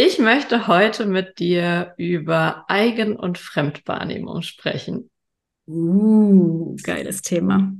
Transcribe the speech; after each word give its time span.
Ich 0.00 0.20
möchte 0.20 0.68
heute 0.68 1.06
mit 1.06 1.40
dir 1.40 1.94
über 1.96 2.66
Eigen- 2.68 3.16
und 3.16 3.36
Fremdwahrnehmung 3.36 4.42
sprechen. 4.42 5.10
Uh, 5.66 6.76
geiles 6.84 7.20
Thema. 7.20 7.72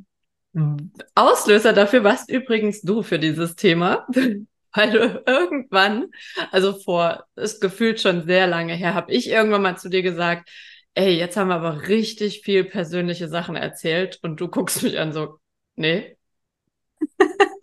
Auslöser 1.14 1.72
dafür 1.72 2.02
warst 2.02 2.28
übrigens 2.28 2.82
du 2.82 3.04
für 3.04 3.20
dieses 3.20 3.54
Thema, 3.54 4.04
weil 4.74 4.91
du 4.91 5.22
irgendwann, 5.28 6.06
also 6.50 6.72
vor, 6.72 7.24
ist 7.36 7.60
gefühlt 7.60 8.00
schon 8.00 8.27
sehr 8.27 8.48
lange 8.48 8.74
her, 8.74 8.94
habe 8.94 9.12
ich 9.12 9.28
irgendwann 9.30 9.62
mal 9.62 9.78
zu 9.78 9.88
dir 9.88 10.02
gesagt, 10.02 10.50
ey, 10.94 11.16
jetzt 11.16 11.36
haben 11.36 11.46
wir 11.46 11.55
aber 11.55 11.86
richtig 11.86 12.41
viel 12.41 12.64
persönliche 12.64 13.28
Sachen 13.28 13.55
erzählt 13.55 14.19
und 14.22 14.41
du 14.41 14.48
guckst 14.48 14.82
mich 14.82 14.98
an 14.98 15.12
so, 15.12 15.38
nee. 15.77 16.16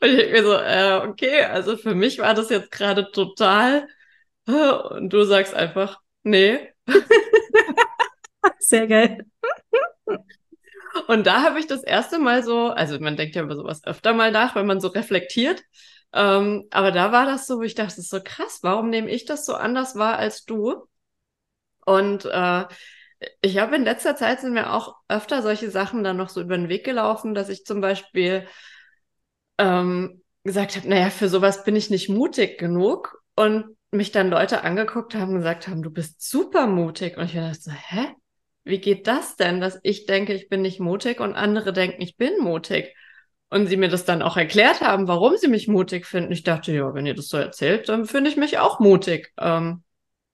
Und 0.00 0.08
ich 0.08 0.16
denke 0.16 0.32
mir 0.32 0.42
so, 0.44 0.54
äh, 0.54 1.08
okay, 1.08 1.44
also 1.44 1.76
für 1.76 1.94
mich 1.94 2.18
war 2.18 2.34
das 2.34 2.50
jetzt 2.50 2.70
gerade 2.70 3.10
total. 3.12 3.88
Äh, 4.46 4.72
und 4.72 5.10
du 5.12 5.24
sagst 5.24 5.54
einfach, 5.54 6.00
nee. 6.22 6.72
Sehr 8.58 8.86
geil. 8.86 9.26
Und 11.06 11.26
da 11.26 11.42
habe 11.42 11.58
ich 11.60 11.66
das 11.66 11.82
erste 11.82 12.18
Mal 12.18 12.42
so, 12.42 12.68
also 12.68 12.98
man 12.98 13.16
denkt 13.16 13.36
ja 13.36 13.42
über 13.42 13.56
sowas 13.56 13.84
öfter 13.84 14.12
mal 14.12 14.30
nach, 14.32 14.54
wenn 14.54 14.66
man 14.66 14.80
so 14.80 14.88
reflektiert. 14.88 15.62
Ähm, 16.12 16.66
aber 16.70 16.90
da 16.90 17.12
war 17.12 17.26
das 17.26 17.46
so, 17.46 17.58
wo 17.58 17.62
ich 17.62 17.74
dachte, 17.74 17.90
das 17.96 17.98
ist 17.98 18.10
so 18.10 18.20
krass, 18.22 18.60
warum 18.62 18.90
nehme 18.90 19.10
ich 19.10 19.24
das 19.24 19.46
so 19.46 19.54
anders 19.54 19.96
wahr 19.96 20.18
als 20.18 20.44
du? 20.44 20.86
Und 21.84 22.24
äh, 22.24 22.64
ich 23.40 23.58
habe 23.58 23.76
in 23.76 23.84
letzter 23.84 24.16
Zeit 24.16 24.40
sind 24.40 24.52
mir 24.54 24.72
auch 24.72 24.96
öfter 25.08 25.42
solche 25.42 25.70
Sachen 25.70 26.04
dann 26.04 26.16
noch 26.16 26.28
so 26.28 26.40
über 26.40 26.56
den 26.56 26.68
Weg 26.68 26.84
gelaufen, 26.84 27.34
dass 27.34 27.48
ich 27.48 27.64
zum 27.64 27.80
Beispiel 27.80 28.46
ähm, 29.60 30.22
gesagt 30.42 30.76
habe, 30.76 30.88
naja, 30.88 31.10
für 31.10 31.28
sowas 31.28 31.64
bin 31.64 31.76
ich 31.76 31.90
nicht 31.90 32.08
mutig 32.08 32.58
genug 32.58 33.22
und 33.36 33.76
mich 33.92 34.10
dann 34.10 34.30
Leute 34.30 34.64
angeguckt 34.64 35.14
haben 35.14 35.34
gesagt 35.34 35.68
haben, 35.68 35.82
du 35.82 35.90
bist 35.90 36.28
super 36.28 36.66
mutig. 36.66 37.16
Und 37.16 37.24
ich 37.26 37.34
dachte 37.34 37.60
so, 37.60 37.70
hä? 37.70 38.08
Wie 38.64 38.80
geht 38.80 39.06
das 39.06 39.36
denn, 39.36 39.60
dass 39.60 39.78
ich 39.82 40.06
denke, 40.06 40.32
ich 40.34 40.48
bin 40.48 40.62
nicht 40.62 40.80
mutig 40.80 41.20
und 41.20 41.34
andere 41.34 41.72
denken, 41.72 42.02
ich 42.02 42.16
bin 42.16 42.38
mutig? 42.38 42.94
Und 43.48 43.66
sie 43.66 43.76
mir 43.76 43.88
das 43.88 44.04
dann 44.04 44.22
auch 44.22 44.36
erklärt 44.36 44.80
haben, 44.80 45.08
warum 45.08 45.36
sie 45.36 45.48
mich 45.48 45.66
mutig 45.66 46.06
finden. 46.06 46.30
Ich 46.30 46.44
dachte, 46.44 46.72
ja, 46.72 46.94
wenn 46.94 47.06
ihr 47.06 47.14
das 47.14 47.28
so 47.28 47.36
erzählt, 47.36 47.88
dann 47.88 48.04
finde 48.06 48.30
ich 48.30 48.36
mich 48.36 48.58
auch 48.58 48.78
mutig. 48.78 49.32
Ähm, 49.38 49.82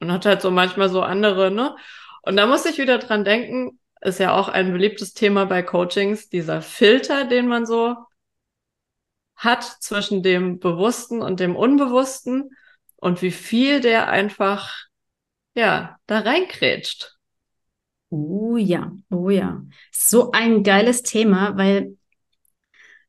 und 0.00 0.12
hat 0.12 0.26
halt 0.26 0.42
so 0.42 0.50
manchmal 0.50 0.90
so 0.90 1.00
andere, 1.02 1.50
ne? 1.50 1.74
Und 2.22 2.36
da 2.36 2.46
muss 2.46 2.66
ich 2.66 2.78
wieder 2.78 2.98
dran 2.98 3.24
denken, 3.24 3.78
ist 4.02 4.20
ja 4.20 4.36
auch 4.36 4.48
ein 4.48 4.72
beliebtes 4.72 5.14
Thema 5.14 5.46
bei 5.46 5.62
Coachings, 5.62 6.28
dieser 6.28 6.60
Filter, 6.60 7.24
den 7.24 7.46
man 7.46 7.64
so 7.64 7.96
hat 9.36 9.64
zwischen 9.64 10.22
dem 10.22 10.58
Bewussten 10.58 11.22
und 11.22 11.40
dem 11.40 11.56
Unbewussten 11.56 12.50
und 12.96 13.22
wie 13.22 13.30
viel 13.30 13.80
der 13.80 14.08
einfach, 14.08 14.74
ja, 15.54 15.98
da 16.06 16.20
reinkrätscht. 16.20 17.16
Oh 18.08 18.56
ja, 18.56 18.92
oh 19.10 19.30
ja. 19.30 19.62
So 19.92 20.30
ein 20.32 20.62
geiles 20.62 21.02
Thema, 21.02 21.56
weil 21.56 21.96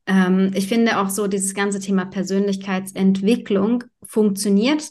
ähm, 0.06 0.50
ich 0.54 0.68
finde 0.68 0.98
auch 0.98 1.08
so 1.08 1.26
dieses 1.28 1.54
ganze 1.54 1.80
Thema 1.80 2.04
Persönlichkeitsentwicklung 2.04 3.84
funktioniert 4.02 4.88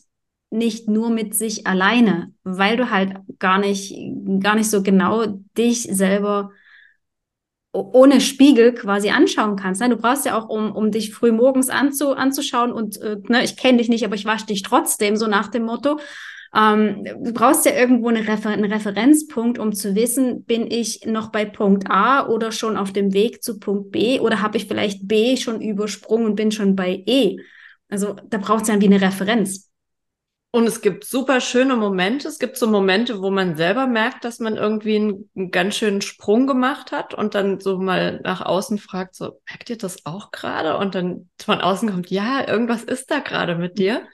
nicht 0.49 0.87
nur 0.87 1.09
mit 1.09 1.35
sich 1.35 1.67
alleine, 1.67 2.33
weil 2.43 2.77
du 2.77 2.89
halt 2.89 3.17
gar 3.37 3.59
nicht, 3.59 3.93
gar 4.39 4.55
nicht 4.55 4.69
so 4.69 4.81
genau 4.81 5.25
dich 5.57 5.83
selber 5.83 6.51
ohne 7.71 8.21
Spiegel 8.21 8.73
quasi 8.73 9.09
anschauen 9.09 9.55
kannst. 9.55 9.81
Ne? 9.81 9.89
Du 9.89 9.97
brauchst 9.97 10.25
ja 10.25 10.37
auch, 10.37 10.49
um, 10.49 10.71
um 10.71 10.91
dich 10.91 11.13
früh 11.13 11.31
morgens 11.31 11.69
anzu, 11.69 12.13
anzuschauen 12.13 12.71
und 12.71 12.99
äh, 13.01 13.17
ne, 13.27 13.43
ich 13.43 13.57
kenne 13.57 13.77
dich 13.77 13.89
nicht, 13.89 14.05
aber 14.05 14.15
ich 14.15 14.25
wasche 14.25 14.47
dich 14.47 14.63
trotzdem, 14.63 15.15
so 15.15 15.27
nach 15.27 15.49
dem 15.49 15.63
Motto. 15.63 15.99
Ähm, 16.55 17.03
du 17.03 17.33
brauchst 17.33 17.65
ja 17.65 17.73
irgendwo 17.73 18.07
eine 18.07 18.27
Refer 18.27 18.49
einen 18.49 18.71
Referenzpunkt, 18.71 19.59
um 19.59 19.73
zu 19.73 19.95
wissen, 19.95 20.43
bin 20.45 20.71
ich 20.71 21.05
noch 21.05 21.29
bei 21.31 21.45
Punkt 21.45 21.89
A 21.89 22.27
oder 22.27 22.51
schon 22.51 22.77
auf 22.77 22.93
dem 22.93 23.13
Weg 23.13 23.43
zu 23.43 23.59
Punkt 23.59 23.91
B 23.91 24.19
oder 24.19 24.41
habe 24.41 24.57
ich 24.57 24.67
vielleicht 24.67 25.07
B 25.07 25.37
schon 25.37 25.61
übersprungen 25.61 26.25
und 26.25 26.35
bin 26.35 26.51
schon 26.51 26.75
bei 26.75 27.03
E. 27.05 27.37
Also 27.89 28.15
da 28.29 28.37
braucht 28.37 28.63
es 28.63 28.69
ja 28.69 28.79
wie 28.81 28.85
eine 28.85 29.01
Referenz. 29.01 29.66
Und 30.51 30.65
es 30.65 30.81
gibt 30.81 31.03
super 31.03 31.41
schöne 31.41 31.75
Momente. 31.75 32.27
Es 32.27 32.39
gibt 32.39 32.57
so 32.57 32.67
Momente, 32.67 33.21
wo 33.21 33.29
man 33.29 33.57
selber 33.57 33.85
merkt, 33.85 34.23
dass 34.23 34.39
man 34.39 34.55
irgendwie 34.55 34.95
einen, 34.95 35.29
einen, 35.35 35.51
ganz 35.51 35.75
schönen 35.75 36.01
Sprung 36.01 36.47
gemacht 36.47 36.91
hat 36.91 37.13
und 37.13 37.35
dann 37.35 37.59
so 37.59 37.77
mal 37.77 38.21
nach 38.23 38.41
außen 38.41 38.77
fragt, 38.77 39.15
so, 39.15 39.41
merkt 39.49 39.69
ihr 39.69 39.77
das 39.77 40.05
auch 40.05 40.31
gerade? 40.31 40.77
Und 40.77 40.95
dann 40.95 41.29
von 41.39 41.59
außen 41.61 41.89
kommt, 41.89 42.09
ja, 42.09 42.47
irgendwas 42.47 42.83
ist 42.83 43.11
da 43.11 43.19
gerade 43.19 43.55
mit 43.55 43.77
dir. 43.77 44.07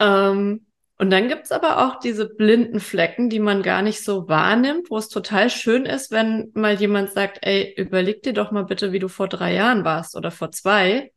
Ähm, 0.00 0.66
und 0.96 1.10
dann 1.10 1.28
gibt's 1.28 1.52
aber 1.52 1.86
auch 1.86 1.98
diese 1.98 2.26
blinden 2.28 2.80
Flecken, 2.80 3.28
die 3.28 3.40
man 3.40 3.62
gar 3.62 3.82
nicht 3.82 4.02
so 4.04 4.28
wahrnimmt, 4.28 4.90
wo 4.90 4.96
es 4.98 5.08
total 5.08 5.50
schön 5.50 5.86
ist, 5.86 6.10
wenn 6.10 6.50
mal 6.54 6.74
jemand 6.74 7.10
sagt, 7.10 7.38
ey, 7.42 7.74
überleg 7.76 8.22
dir 8.22 8.32
doch 8.32 8.52
mal 8.52 8.64
bitte, 8.64 8.92
wie 8.92 9.00
du 9.00 9.08
vor 9.08 9.28
drei 9.28 9.54
Jahren 9.54 9.84
warst 9.84 10.16
oder 10.16 10.30
vor 10.30 10.52
zwei. 10.52 11.12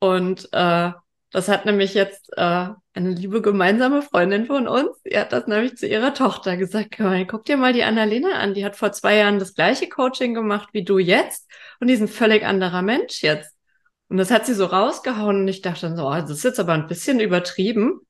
Und 0.00 0.48
äh, 0.52 0.92
das 1.32 1.48
hat 1.48 1.66
nämlich 1.66 1.94
jetzt 1.94 2.30
äh, 2.36 2.68
eine 2.94 3.10
liebe 3.10 3.42
gemeinsame 3.42 4.02
Freundin 4.02 4.46
von 4.46 4.68
uns, 4.68 5.02
die 5.02 5.18
hat 5.18 5.32
das 5.32 5.46
nämlich 5.46 5.76
zu 5.76 5.86
ihrer 5.86 6.14
Tochter 6.14 6.56
gesagt, 6.56 6.96
guck 7.28 7.44
dir 7.44 7.56
mal 7.56 7.72
die 7.72 7.84
Annalena 7.84 8.38
an, 8.38 8.54
die 8.54 8.64
hat 8.64 8.76
vor 8.76 8.92
zwei 8.92 9.16
Jahren 9.16 9.38
das 9.38 9.54
gleiche 9.54 9.88
Coaching 9.88 10.34
gemacht 10.34 10.70
wie 10.72 10.84
du 10.84 10.98
jetzt 10.98 11.50
und 11.80 11.88
die 11.88 11.94
ist 11.94 12.00
ein 12.00 12.08
völlig 12.08 12.44
anderer 12.44 12.82
Mensch 12.82 13.22
jetzt. 13.22 13.54
Und 14.08 14.18
das 14.18 14.30
hat 14.30 14.46
sie 14.46 14.54
so 14.54 14.66
rausgehauen 14.66 15.42
und 15.42 15.48
ich 15.48 15.62
dachte 15.62 15.82
dann 15.82 15.96
so, 15.96 16.06
oh, 16.06 16.14
das 16.14 16.30
ist 16.30 16.44
jetzt 16.44 16.60
aber 16.60 16.74
ein 16.74 16.86
bisschen 16.86 17.18
übertrieben. 17.18 18.00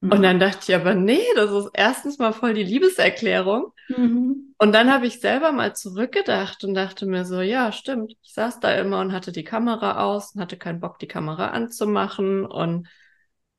Mhm. 0.00 0.12
Und 0.12 0.22
dann 0.22 0.38
dachte 0.38 0.60
ich 0.68 0.74
aber, 0.74 0.94
nee, 0.94 1.24
das 1.34 1.50
ist 1.50 1.70
erstens 1.74 2.18
mal 2.18 2.32
voll 2.32 2.54
die 2.54 2.62
Liebeserklärung. 2.62 3.72
Mhm. 3.88 4.54
Und 4.58 4.72
dann 4.72 4.92
habe 4.92 5.06
ich 5.06 5.20
selber 5.20 5.52
mal 5.52 5.74
zurückgedacht 5.74 6.64
und 6.64 6.74
dachte 6.74 7.06
mir 7.06 7.24
so, 7.24 7.40
ja, 7.40 7.72
stimmt. 7.72 8.14
Ich 8.22 8.32
saß 8.32 8.60
da 8.60 8.72
immer 8.74 9.00
und 9.00 9.12
hatte 9.12 9.32
die 9.32 9.44
Kamera 9.44 10.02
aus 10.04 10.34
und 10.34 10.40
hatte 10.40 10.56
keinen 10.56 10.80
Bock, 10.80 10.98
die 10.98 11.08
Kamera 11.08 11.48
anzumachen. 11.48 12.46
Und 12.46 12.88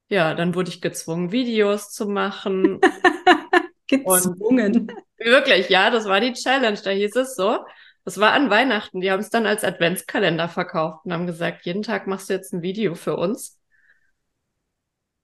ja, 0.07 0.33
dann 0.33 0.55
wurde 0.55 0.69
ich 0.69 0.81
gezwungen, 0.81 1.31
Videos 1.31 1.91
zu 1.91 2.07
machen. 2.07 2.79
gezwungen. 3.87 4.75
Und 4.75 4.93
wirklich, 5.17 5.69
ja, 5.69 5.89
das 5.91 6.05
war 6.05 6.19
die 6.19 6.33
Challenge. 6.33 6.79
Da 6.83 6.89
hieß 6.91 7.15
es 7.15 7.35
so. 7.35 7.59
Das 8.03 8.19
war 8.19 8.33
an 8.33 8.49
Weihnachten. 8.49 9.01
Die 9.01 9.11
haben 9.11 9.19
es 9.19 9.29
dann 9.29 9.45
als 9.45 9.63
Adventskalender 9.63 10.49
verkauft 10.49 11.05
und 11.05 11.13
haben 11.13 11.27
gesagt, 11.27 11.65
jeden 11.65 11.81
Tag 11.83 12.07
machst 12.07 12.29
du 12.29 12.33
jetzt 12.33 12.53
ein 12.53 12.61
Video 12.61 12.95
für 12.95 13.15
uns. 13.15 13.59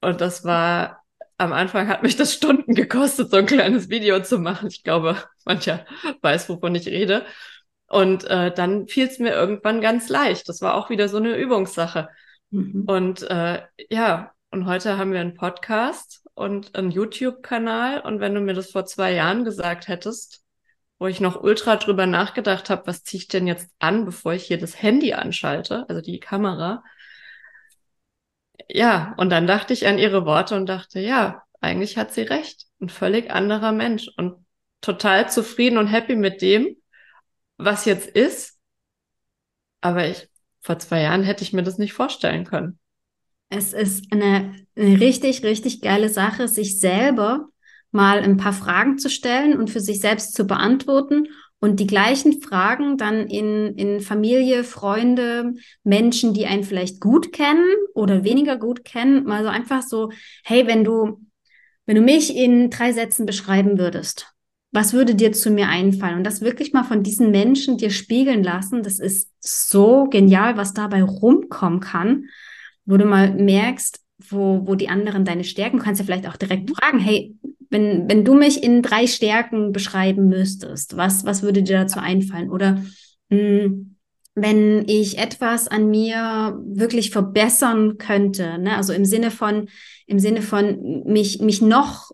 Und 0.02 0.20
das 0.20 0.44
war 0.44 1.01
am 1.42 1.54
Anfang 1.54 1.88
hat 1.88 2.04
mich 2.04 2.16
das 2.16 2.34
Stunden 2.34 2.76
gekostet, 2.76 3.32
so 3.32 3.38
ein 3.38 3.48
kleines 3.48 3.90
Video 3.90 4.22
zu 4.22 4.38
machen. 4.38 4.68
Ich 4.68 4.84
glaube, 4.84 5.18
mancher 5.44 5.86
weiß, 6.22 6.48
wovon 6.50 6.76
ich 6.76 6.88
rede. 6.88 7.26
Und 7.88 8.24
äh, 8.26 8.54
dann 8.54 8.88
fiel 8.88 9.08
es 9.08 9.20
mir 9.20 9.34
irgendwann 9.34 9.82
ganz 9.82 10.08
leicht. 10.08 10.48
Das 10.48 10.62
war 10.62 10.76
auch 10.76 10.90
wieder 10.90 11.10
so 11.10 11.18
eine 11.18 11.36
Übungssache. 11.36 12.10
Mhm. 12.52 12.84
Und 12.86 13.24
äh, 13.24 13.64
ja, 13.90 14.32
und 14.52 14.66
heute 14.68 14.98
haben 14.98 15.14
wir 15.14 15.20
einen 15.20 15.34
Podcast 15.34 16.24
und 16.36 16.76
einen 16.76 16.92
YouTube-Kanal. 16.92 18.02
Und 18.02 18.20
wenn 18.20 18.36
du 18.36 18.42
mir 18.42 18.54
das 18.54 18.72
vor 18.72 18.86
zwei 18.86 19.12
Jahren 19.12 19.44
gesagt 19.44 19.88
hättest, 19.88 20.44
wo 21.00 21.08
ich 21.08 21.20
noch 21.20 21.42
ultra 21.42 21.78
drüber 21.78 22.06
nachgedacht 22.06 22.70
habe, 22.70 22.86
was 22.86 23.04
ziehe 23.04 23.22
ich 23.22 23.28
denn 23.28 23.48
jetzt 23.48 23.72
an, 23.80 24.06
bevor 24.06 24.34
ich 24.34 24.44
hier 24.44 24.60
das 24.60 24.80
Handy 24.80 25.14
anschalte, 25.14 25.86
also 25.90 26.02
die 26.02 26.20
Kamera, 26.20 26.84
ja, 28.74 29.14
und 29.18 29.30
dann 29.30 29.48
dachte 29.48 29.74
ich 29.74 29.88
an 29.88 30.00
ihre 30.00 30.26
Worte 30.26 30.56
und 30.56 30.68
dachte, 30.68 31.00
ja, 31.00 31.44
eigentlich 31.60 31.98
hat 31.98 32.14
sie 32.14 32.22
recht. 32.22 32.68
Ein 32.80 32.90
völlig 32.90 33.32
anderer 33.32 33.72
Mensch 33.72 34.10
und 34.18 34.46
total 34.80 35.30
zufrieden 35.30 35.78
und 35.78 35.88
happy 35.88 36.16
mit 36.16 36.42
dem, 36.42 36.78
was 37.58 37.86
jetzt 37.86 38.08
ist. 38.08 38.58
Aber 39.82 40.08
ich, 40.08 40.30
vor 40.62 40.80
zwei 40.80 41.02
Jahren 41.02 41.24
hätte 41.24 41.44
ich 41.44 41.54
mir 41.54 41.64
das 41.64 41.78
nicht 41.78 41.94
vorstellen 41.94 42.46
können. 42.46 42.80
Es 43.50 43.74
ist 43.74 44.12
eine, 44.12 44.56
eine 44.76 45.00
richtig, 45.00 45.44
richtig 45.44 45.82
geile 45.82 46.10
Sache, 46.10 46.48
sich 46.48 46.80
selber 46.80 47.48
mal 47.92 48.20
ein 48.20 48.38
paar 48.38 48.54
Fragen 48.54 48.98
zu 48.98 49.10
stellen 49.10 49.60
und 49.60 49.70
für 49.70 49.82
sich 49.82 50.00
selbst 50.00 50.34
zu 50.34 50.48
beantworten 50.48 51.28
und 51.62 51.80
die 51.80 51.88
gleichen 51.88 52.42
Fragen 52.42 52.98
dann 52.98 53.28
in, 53.28 53.76
in 53.76 54.02
Familie, 54.02 54.64
Freunde, 54.64 55.54
Menschen, 55.84 56.34
die 56.34 56.48
einen 56.48 56.64
vielleicht 56.64 57.00
gut 57.00 57.32
kennen 57.32 57.64
oder 57.94 58.24
weniger 58.24 58.58
gut 58.58 58.84
kennen, 58.84 59.26
mal 59.26 59.44
so 59.44 59.50
einfach 59.50 59.84
so, 59.84 60.12
hey, 60.44 60.66
wenn 60.66 60.84
du, 60.84 61.22
wenn 61.86 61.96
du 61.96 62.02
mich 62.02 62.36
in 62.36 62.72
drei 62.72 62.92
Sätzen 62.92 63.28
beschreiben 63.28 63.78
würdest, 63.78 64.34
was 64.72 64.94
würde 64.94 65.14
dir 65.14 65.34
zu 65.34 65.52
mir 65.52 65.68
einfallen? 65.68 66.18
Und 66.18 66.24
das 66.24 66.42
wirklich 66.42 66.74
mal 66.74 66.84
von 66.84 67.04
diesen 67.04 67.30
Menschen 67.30 67.78
dir 67.78 67.92
spiegeln 67.92 68.44
lassen, 68.44 68.82
das 68.82 69.00
ist 69.00 69.30
so 69.40 70.06
genial, 70.06 70.58
was 70.58 70.74
dabei 70.74 71.04
rumkommen 71.04 71.80
kann, 71.80 72.26
wo 72.86 72.98
du 72.98 73.06
mal 73.06 73.36
merkst, 73.36 74.00
wo, 74.30 74.66
wo 74.66 74.74
die 74.74 74.90
anderen 74.90 75.26
deine 75.26 75.44
Stärken, 75.44 75.78
du 75.78 75.84
kannst 75.84 76.00
ja 76.00 76.06
vielleicht 76.06 76.28
auch 76.28 76.38
direkt 76.38 76.72
fragen, 76.72 76.98
hey, 76.98 77.36
wenn, 77.72 78.08
wenn 78.10 78.24
du 78.24 78.36
mich 78.36 78.62
in 78.64 78.82
drei 78.82 79.08
Stärken 79.08 79.72
beschreiben 79.72 80.28
müsstest, 80.28 80.98
was, 80.98 81.26
was 81.26 81.42
würde 81.42 81.64
dir 81.64 81.80
dazu 81.80 82.00
einfallen? 82.00 82.52
Oder 82.52 82.84
mh, 83.30 83.38
hm, 83.38 83.96
wenn 84.36 84.88
ich 84.88 85.18
etwas 85.18 85.68
an 85.68 85.90
mir 85.90 86.58
wirklich 86.66 87.12
verbessern 87.12 87.98
könnte, 87.98 88.58
ne? 88.60 88.78
also 88.78 88.94
im 88.94 89.04
Sinne 89.04 89.32
von, 89.32 89.68
im 90.06 90.20
Sinne 90.20 90.42
von 90.42 91.04
mich, 91.06 91.42
mich 91.42 91.62
noch 91.62 92.12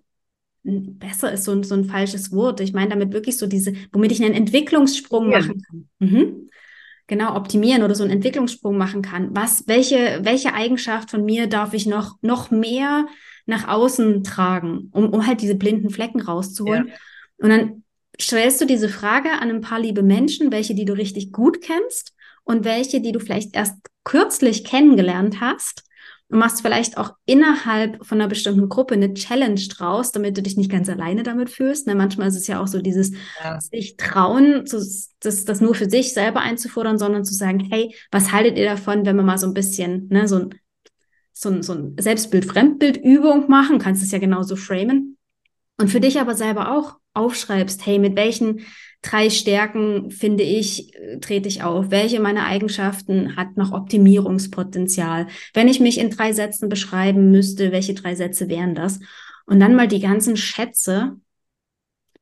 besser 0.64 1.32
ist 1.32 1.46
so 1.46 1.52
ein, 1.52 1.64
so 1.64 1.76
ein 1.76 1.86
falsches 1.86 2.32
Wort. 2.32 2.60
Ich 2.60 2.74
meine 2.74 2.90
damit 2.90 3.14
wirklich 3.14 3.38
so 3.38 3.48
diese, 3.48 3.74
womit 3.92 4.12
ich 4.12 4.24
einen 4.24 4.34
Entwicklungssprung 4.34 5.32
ja. 5.32 5.40
machen 5.40 5.62
kann. 5.62 5.88
Mhm. 6.00 6.50
Genau, 7.08 7.36
optimieren 7.36 7.84
oder 7.84 7.96
so 7.96 8.04
einen 8.04 8.12
Entwicklungssprung 8.12 8.78
machen 8.78 9.02
kann. 9.02 9.30
Was, 9.34 9.66
welche, 9.68 10.20
welche 10.24 10.54
Eigenschaft 10.54 11.10
von 11.10 11.24
mir 11.24 11.48
darf 11.48 11.74
ich 11.74 11.86
noch, 11.86 12.18
noch 12.22 12.52
mehr 12.52 13.08
nach 13.46 13.68
außen 13.68 14.24
tragen, 14.24 14.90
um, 14.92 15.10
um 15.10 15.26
halt 15.26 15.42
diese 15.42 15.56
blinden 15.56 15.90
Flecken 15.90 16.20
rauszuholen. 16.20 16.90
Ja. 16.90 16.94
Und 17.38 17.50
dann 17.50 17.84
stellst 18.20 18.60
du 18.60 18.66
diese 18.66 18.90
Frage 18.90 19.32
an 19.32 19.50
ein 19.50 19.62
paar 19.62 19.80
liebe 19.80 20.04
Menschen, 20.04 20.52
welche, 20.52 20.76
die 20.76 20.84
du 20.84 20.94
richtig 20.94 21.32
gut 21.32 21.62
kennst 21.62 22.14
und 22.44 22.66
welche, 22.66 23.00
die 23.00 23.14
du 23.14 23.20
vielleicht 23.20 23.56
erst 23.56 23.76
kürzlich 24.04 24.66
kennengelernt 24.66 25.40
hast. 25.40 25.84
Und 26.30 26.40
machst 26.40 26.62
vielleicht 26.62 26.98
auch 26.98 27.14
innerhalb 27.26 28.06
von 28.06 28.20
einer 28.20 28.28
bestimmten 28.28 28.68
Gruppe 28.68 28.96
eine 28.96 29.14
Challenge 29.14 29.62
draus, 29.70 30.12
damit 30.12 30.38
du 30.38 30.42
dich 30.42 30.58
nicht 30.58 30.70
ganz 30.70 30.90
alleine 30.90 31.24
damit 31.24 31.50
fühlst. 31.50 31.88
Ne, 31.88 31.96
manchmal 31.96 32.28
ist 32.28 32.36
es 32.36 32.48
ja 32.48 32.62
auch 32.62 32.68
so 32.68 32.82
dieses 32.82 33.12
ja. 33.44 33.62
sich 33.62 33.96
trauen, 33.96 34.66
das, 34.66 35.46
das 35.46 35.62
nur 35.62 35.74
für 35.74 35.90
sich 35.90 36.14
selber 36.14 36.42
einzufordern, 36.42 36.98
sondern 36.98 37.24
zu 37.24 37.34
sagen, 37.34 37.68
hey, 37.72 37.96
was 38.12 38.32
haltet 38.32 38.58
ihr 38.58 38.66
davon, 38.66 39.06
wenn 39.06 39.16
wir 39.16 39.24
mal 39.24 39.38
so 39.38 39.48
ein 39.48 39.54
bisschen, 39.54 40.08
ne, 40.10 40.28
so 40.28 40.38
ein 40.38 40.50
so 41.40 41.50
ein, 41.50 41.62
so 41.62 41.74
ein 41.74 41.96
Selbstbild-Fremdbild-Übung 42.00 43.48
machen, 43.48 43.78
kannst 43.78 44.02
es 44.02 44.12
ja 44.12 44.18
genauso 44.18 44.56
framen. 44.56 45.18
Und 45.80 45.90
für 45.90 46.00
dich 46.00 46.20
aber 46.20 46.34
selber 46.34 46.76
auch 46.76 46.96
aufschreibst, 47.18 47.86
hey, 47.86 48.00
mit 48.00 48.16
welchen 48.16 48.62
drei 49.02 49.30
Stärken 49.30 50.12
finde 50.12 50.44
ich, 50.44 50.92
trete 51.22 51.48
ich 51.48 51.64
auf? 51.64 51.92
Welche 51.92 52.20
meiner 52.20 52.46
Eigenschaften 52.46 53.36
hat 53.36 53.58
noch 53.58 53.72
Optimierungspotenzial? 53.72 55.28
Wenn 55.54 55.68
ich 55.68 55.80
mich 55.80 56.00
in 56.00 56.10
drei 56.10 56.34
Sätzen 56.34 56.70
beschreiben 56.70 57.32
müsste, 57.32 57.72
welche 57.72 57.94
drei 57.94 58.16
Sätze 58.16 58.50
wären 58.50 58.76
das? 58.76 59.00
Und 59.46 59.60
dann 59.60 59.76
mal 59.76 59.88
die 59.88 60.02
ganzen 60.02 60.36
Schätze 60.36 61.18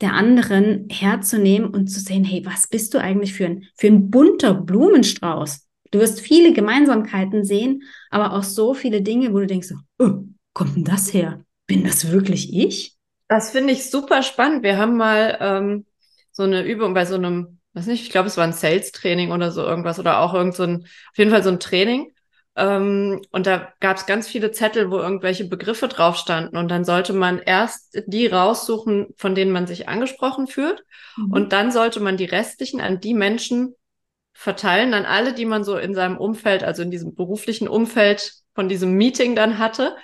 der 0.01 0.13
anderen 0.13 0.87
herzunehmen 0.89 1.69
und 1.69 1.87
zu 1.87 1.99
sehen, 1.99 2.23
hey, 2.23 2.45
was 2.45 2.67
bist 2.67 2.93
du 2.93 2.99
eigentlich 2.99 3.33
für 3.33 3.45
ein, 3.45 3.65
für 3.75 3.87
ein 3.87 4.09
bunter 4.09 4.53
Blumenstrauß? 4.53 5.65
Du 5.91 5.99
wirst 5.99 6.19
viele 6.19 6.51
Gemeinsamkeiten 6.53 7.45
sehen, 7.45 7.83
aber 8.09 8.33
auch 8.33 8.43
so 8.43 8.73
viele 8.73 9.01
Dinge, 9.01 9.33
wo 9.33 9.39
du 9.39 9.47
denkst, 9.47 9.69
oh, 9.99 10.25
kommt 10.53 10.75
denn 10.75 10.83
das 10.83 11.13
her? 11.13 11.43
Bin 11.67 11.83
das 11.83 12.11
wirklich 12.11 12.53
ich? 12.53 12.94
Das 13.27 13.51
finde 13.51 13.73
ich 13.73 13.89
super 13.89 14.21
spannend. 14.23 14.63
Wir 14.63 14.77
haben 14.77 14.97
mal 14.97 15.37
ähm, 15.39 15.85
so 16.31 16.43
eine 16.43 16.63
Übung 16.63 16.93
bei 16.93 17.05
so 17.05 17.15
einem, 17.15 17.59
weiß 17.73 17.87
nicht, 17.87 18.03
ich 18.03 18.09
glaube, 18.09 18.27
es 18.27 18.37
war 18.37 18.43
ein 18.43 18.53
Sales-Training 18.53 19.31
oder 19.31 19.51
so 19.51 19.63
irgendwas 19.63 19.99
oder 19.99 20.19
auch 20.19 20.33
irgend 20.33 20.55
so 20.55 20.63
ein, 20.63 20.83
auf 20.83 21.17
jeden 21.17 21.31
Fall 21.31 21.43
so 21.43 21.49
ein 21.49 21.59
Training. 21.59 22.11
Ähm, 22.55 23.21
und 23.31 23.47
da 23.47 23.73
gab 23.79 23.97
es 23.97 24.05
ganz 24.05 24.27
viele 24.27 24.51
Zettel, 24.51 24.91
wo 24.91 24.97
irgendwelche 24.97 25.45
Begriffe 25.45 25.87
drauf 25.87 26.17
standen. 26.17 26.55
Und 26.55 26.69
dann 26.69 26.85
sollte 26.85 27.13
man 27.13 27.39
erst 27.39 28.01
die 28.05 28.27
raussuchen, 28.27 29.07
von 29.17 29.35
denen 29.35 29.51
man 29.51 29.67
sich 29.67 29.89
angesprochen 29.89 30.47
fühlt. 30.47 30.83
Mhm. 31.17 31.31
Und 31.31 31.53
dann 31.53 31.71
sollte 31.71 31.99
man 31.99 32.17
die 32.17 32.25
restlichen 32.25 32.79
an 32.79 32.99
die 32.99 33.13
Menschen 33.13 33.75
verteilen 34.33 34.93
an 34.93 35.05
alle, 35.05 35.33
die 35.33 35.45
man 35.45 35.63
so 35.63 35.77
in 35.77 35.95
seinem 35.95 36.17
Umfeld, 36.17 36.63
also 36.63 36.81
in 36.81 36.91
diesem 36.91 37.15
beruflichen 37.15 37.67
Umfeld 37.67 38.33
von 38.53 38.69
diesem 38.69 38.93
Meeting 38.93 39.35
dann 39.35 39.57
hatte, 39.57 39.95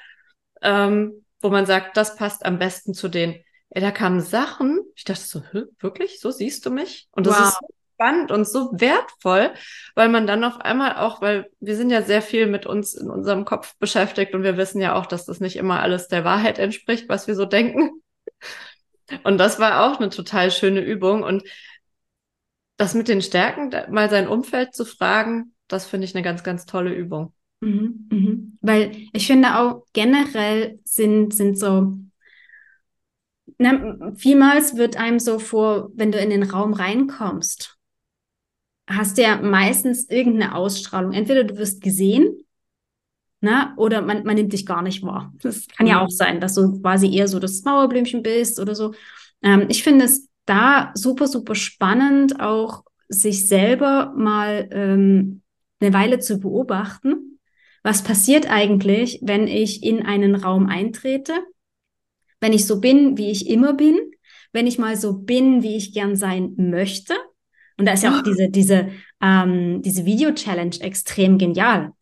ähm, 0.62 1.21
wo 1.42 1.50
man 1.50 1.66
sagt, 1.66 1.98
das 1.98 2.16
passt 2.16 2.46
am 2.46 2.60
besten 2.60 2.94
zu 2.94 3.08
denen. 3.08 3.36
Ey, 3.70 3.82
da 3.82 3.92
kamen 3.92 4.22
Sachen, 4.22 4.82
ich 4.96 5.06
dachte 5.06 5.24
so, 5.24 5.44
wirklich, 5.80 6.20
so 6.20 6.32
siehst 6.32 6.66
du 6.66 6.72
mich? 6.72 7.08
Und 7.12 7.26
das 7.26 7.40
wow. 7.40 7.48
ist 7.48 7.58
so 7.60 7.68
spannend 7.96 8.32
und 8.32 8.48
so 8.48 8.70
wertvoll, 8.74 9.52
weil 9.96 10.10
man 10.10 10.28
dann 10.28 10.44
auf 10.44 10.60
einmal 10.60 10.98
auch, 10.98 11.22
weil 11.22 11.50
wir 11.60 11.76
sind 11.76 11.90
ja 11.90 12.02
sehr 12.02 12.22
viel 12.22 12.48
mit 12.48 12.66
uns 12.66 12.96
in 12.96 13.10
unserem 13.10 13.46
Kopf 13.46 13.76
beschäftigt 13.78 14.34
und 14.34 14.44
wir 14.44 14.58
wissen 14.58 14.82
ja 14.82 14.96
auch, 14.96 15.06
dass 15.06 15.26
das 15.26 15.40
nicht 15.40 15.56
immer 15.56 15.82
alles 15.82 16.08
der 16.08 16.26
Wahrheit 16.26 16.60
entspricht, 16.60 17.08
was 17.10 17.28
wir 17.28 17.36
so 17.36 17.46
denken. 17.46 18.02
Und 19.24 19.38
das 19.38 19.60
war 19.60 19.86
auch 19.86 20.00
eine 20.00 20.10
total 20.10 20.52
schöne 20.52 20.82
Übung. 20.82 21.24
Und 21.24 21.44
das 22.78 22.94
mit 22.94 23.08
den 23.08 23.22
Stärken, 23.22 23.72
mal 23.94 24.10
sein 24.10 24.28
Umfeld 24.28 24.74
zu 24.74 24.86
fragen, 24.86 25.54
das 25.68 25.86
finde 25.86 26.06
ich 26.06 26.16
eine 26.16 26.24
ganz, 26.24 26.44
ganz 26.44 26.66
tolle 26.66 26.94
Übung. 26.94 27.34
Mhm, 27.62 28.08
mhm. 28.12 28.58
Weil 28.62 28.92
ich 29.14 29.28
finde 29.28 29.58
auch 29.58 29.86
generell 29.94 30.80
sind, 30.84 31.34
sind 31.34 31.58
so, 31.58 31.98
na, 33.58 34.12
vielmals 34.16 34.76
wird 34.76 34.98
einem 34.98 35.20
so 35.20 35.40
vor, 35.40 35.92
wenn 35.96 36.12
du 36.12 36.20
in 36.20 36.32
den 36.32 36.44
Raum 36.44 36.74
reinkommst, 36.74 37.78
hast 38.88 39.18
du 39.18 39.22
ja 39.22 39.38
meistens 39.42 40.10
irgendeine 40.10 40.56
Ausstrahlung. 40.56 41.14
Entweder 41.14 41.44
du 41.44 41.58
wirst 41.58 41.82
gesehen, 41.82 42.44
na, 43.40 43.74
oder 43.78 44.02
man, 44.02 44.24
man 44.24 44.36
nimmt 44.36 44.54
dich 44.54 44.66
gar 44.66 44.82
nicht 44.82 45.04
wahr. 45.04 45.34
Das 45.42 45.68
kann 45.68 45.86
mhm. 45.86 45.92
ja 45.92 46.02
auch 46.02 46.10
sein, 46.10 46.40
dass 46.40 46.56
du 46.56 46.80
quasi 46.82 47.12
eher 47.14 47.28
so 47.28 47.40
das 47.40 47.64
Mauerblümchen 47.64 48.22
bist 48.22 48.60
oder 48.60 48.76
so. 48.76 48.94
Ähm, 49.42 49.66
ich 49.70 49.84
finde 49.84 50.06
es 50.06 50.30
da 50.46 50.92
super, 50.96 51.28
super 51.28 51.56
spannend, 51.56 52.40
auch 52.40 52.84
sich 53.10 53.48
selber 53.48 54.14
mal 54.16 54.70
ähm, 54.72 55.42
eine 55.80 55.94
Weile 55.94 56.20
zu 56.20 56.40
beobachten. 56.40 57.31
Was 57.84 58.04
passiert 58.04 58.50
eigentlich, 58.50 59.20
wenn 59.22 59.48
ich 59.48 59.84
in 59.84 60.06
einen 60.06 60.36
Raum 60.36 60.68
eintrete? 60.68 61.34
Wenn 62.40 62.54
ich 62.54 62.68
so 62.68 62.80
bin, 62.80 63.18
wie 63.18 63.32
ich 63.32 63.50
immer 63.50 63.74
bin? 63.74 64.00
Wenn 64.52 64.68
ich 64.68 64.78
mal 64.78 64.96
so 64.98 65.14
bin, 65.14 65.64
wie 65.64 65.78
ich 65.78 65.94
gern 65.94 66.16
sein 66.16 66.54
möchte? 66.58 67.14
Und 67.78 67.86
da 67.86 67.94
ist 67.94 68.04
ja 68.04 68.16
auch 68.16 68.22
diese, 68.22 68.50
diese, 68.50 68.90
ähm, 69.22 69.82
diese 69.82 70.06
Video-Challenge 70.06 70.76
extrem 70.82 71.38
genial 71.38 71.94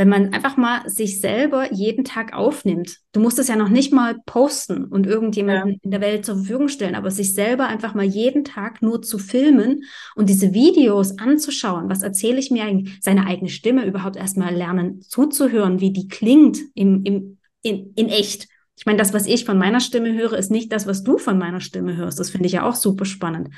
wenn 0.00 0.08
man 0.08 0.32
einfach 0.32 0.56
mal 0.56 0.88
sich 0.88 1.20
selber 1.20 1.74
jeden 1.74 2.04
Tag 2.04 2.32
aufnimmt. 2.32 3.00
Du 3.12 3.20
musst 3.20 3.38
es 3.38 3.48
ja 3.48 3.56
noch 3.56 3.68
nicht 3.68 3.92
mal 3.92 4.16
posten 4.24 4.86
und 4.86 5.06
irgendjemanden 5.06 5.72
ja. 5.72 5.78
in 5.82 5.90
der 5.90 6.00
Welt 6.00 6.24
zur 6.24 6.36
Verfügung 6.36 6.68
stellen, 6.68 6.94
aber 6.94 7.10
sich 7.10 7.34
selber 7.34 7.66
einfach 7.66 7.92
mal 7.92 8.06
jeden 8.06 8.42
Tag 8.42 8.80
nur 8.80 9.02
zu 9.02 9.18
filmen 9.18 9.82
und 10.16 10.30
diese 10.30 10.54
Videos 10.54 11.18
anzuschauen. 11.18 11.90
Was 11.90 12.00
erzähle 12.00 12.38
ich 12.38 12.50
mir 12.50 12.64
eigentlich? 12.64 12.96
Seine 13.02 13.26
eigene 13.26 13.50
Stimme 13.50 13.84
überhaupt 13.84 14.16
erstmal 14.16 14.54
lernen 14.54 15.02
zuzuhören, 15.02 15.80
wie 15.80 15.92
die 15.92 16.08
klingt 16.08 16.56
im, 16.74 17.04
im, 17.04 17.36
in, 17.60 17.92
in 17.94 18.08
echt. 18.08 18.48
Ich 18.78 18.86
meine, 18.86 18.96
das, 18.96 19.12
was 19.12 19.26
ich 19.26 19.44
von 19.44 19.58
meiner 19.58 19.80
Stimme 19.80 20.14
höre, 20.14 20.32
ist 20.32 20.50
nicht 20.50 20.72
das, 20.72 20.86
was 20.86 21.04
du 21.04 21.18
von 21.18 21.36
meiner 21.36 21.60
Stimme 21.60 21.98
hörst. 21.98 22.18
Das 22.18 22.30
finde 22.30 22.46
ich 22.46 22.52
ja 22.52 22.66
auch 22.66 22.74
super 22.74 23.04
spannend. 23.04 23.50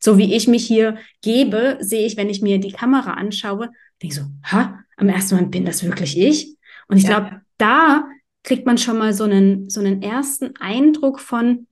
So 0.00 0.18
wie 0.18 0.34
ich 0.34 0.48
mich 0.48 0.66
hier 0.66 0.98
gebe, 1.22 1.78
sehe 1.80 2.04
ich, 2.04 2.16
wenn 2.16 2.28
ich 2.28 2.42
mir 2.42 2.58
die 2.58 2.72
Kamera 2.72 3.12
anschaue, 3.12 3.70
denke 4.02 4.14
so, 4.14 4.22
ha, 4.44 4.84
am 4.96 5.08
ersten 5.08 5.36
Mal 5.36 5.46
bin 5.46 5.64
das 5.64 5.84
wirklich 5.84 6.18
ich? 6.18 6.56
Und 6.88 6.96
ich 6.96 7.04
ja. 7.04 7.20
glaube, 7.20 7.42
da 7.58 8.08
kriegt 8.42 8.66
man 8.66 8.78
schon 8.78 8.98
mal 8.98 9.12
so 9.14 9.24
einen, 9.24 9.70
so 9.70 9.80
einen 9.80 10.02
ersten 10.02 10.56
Eindruck 10.56 11.20
von, 11.20 11.66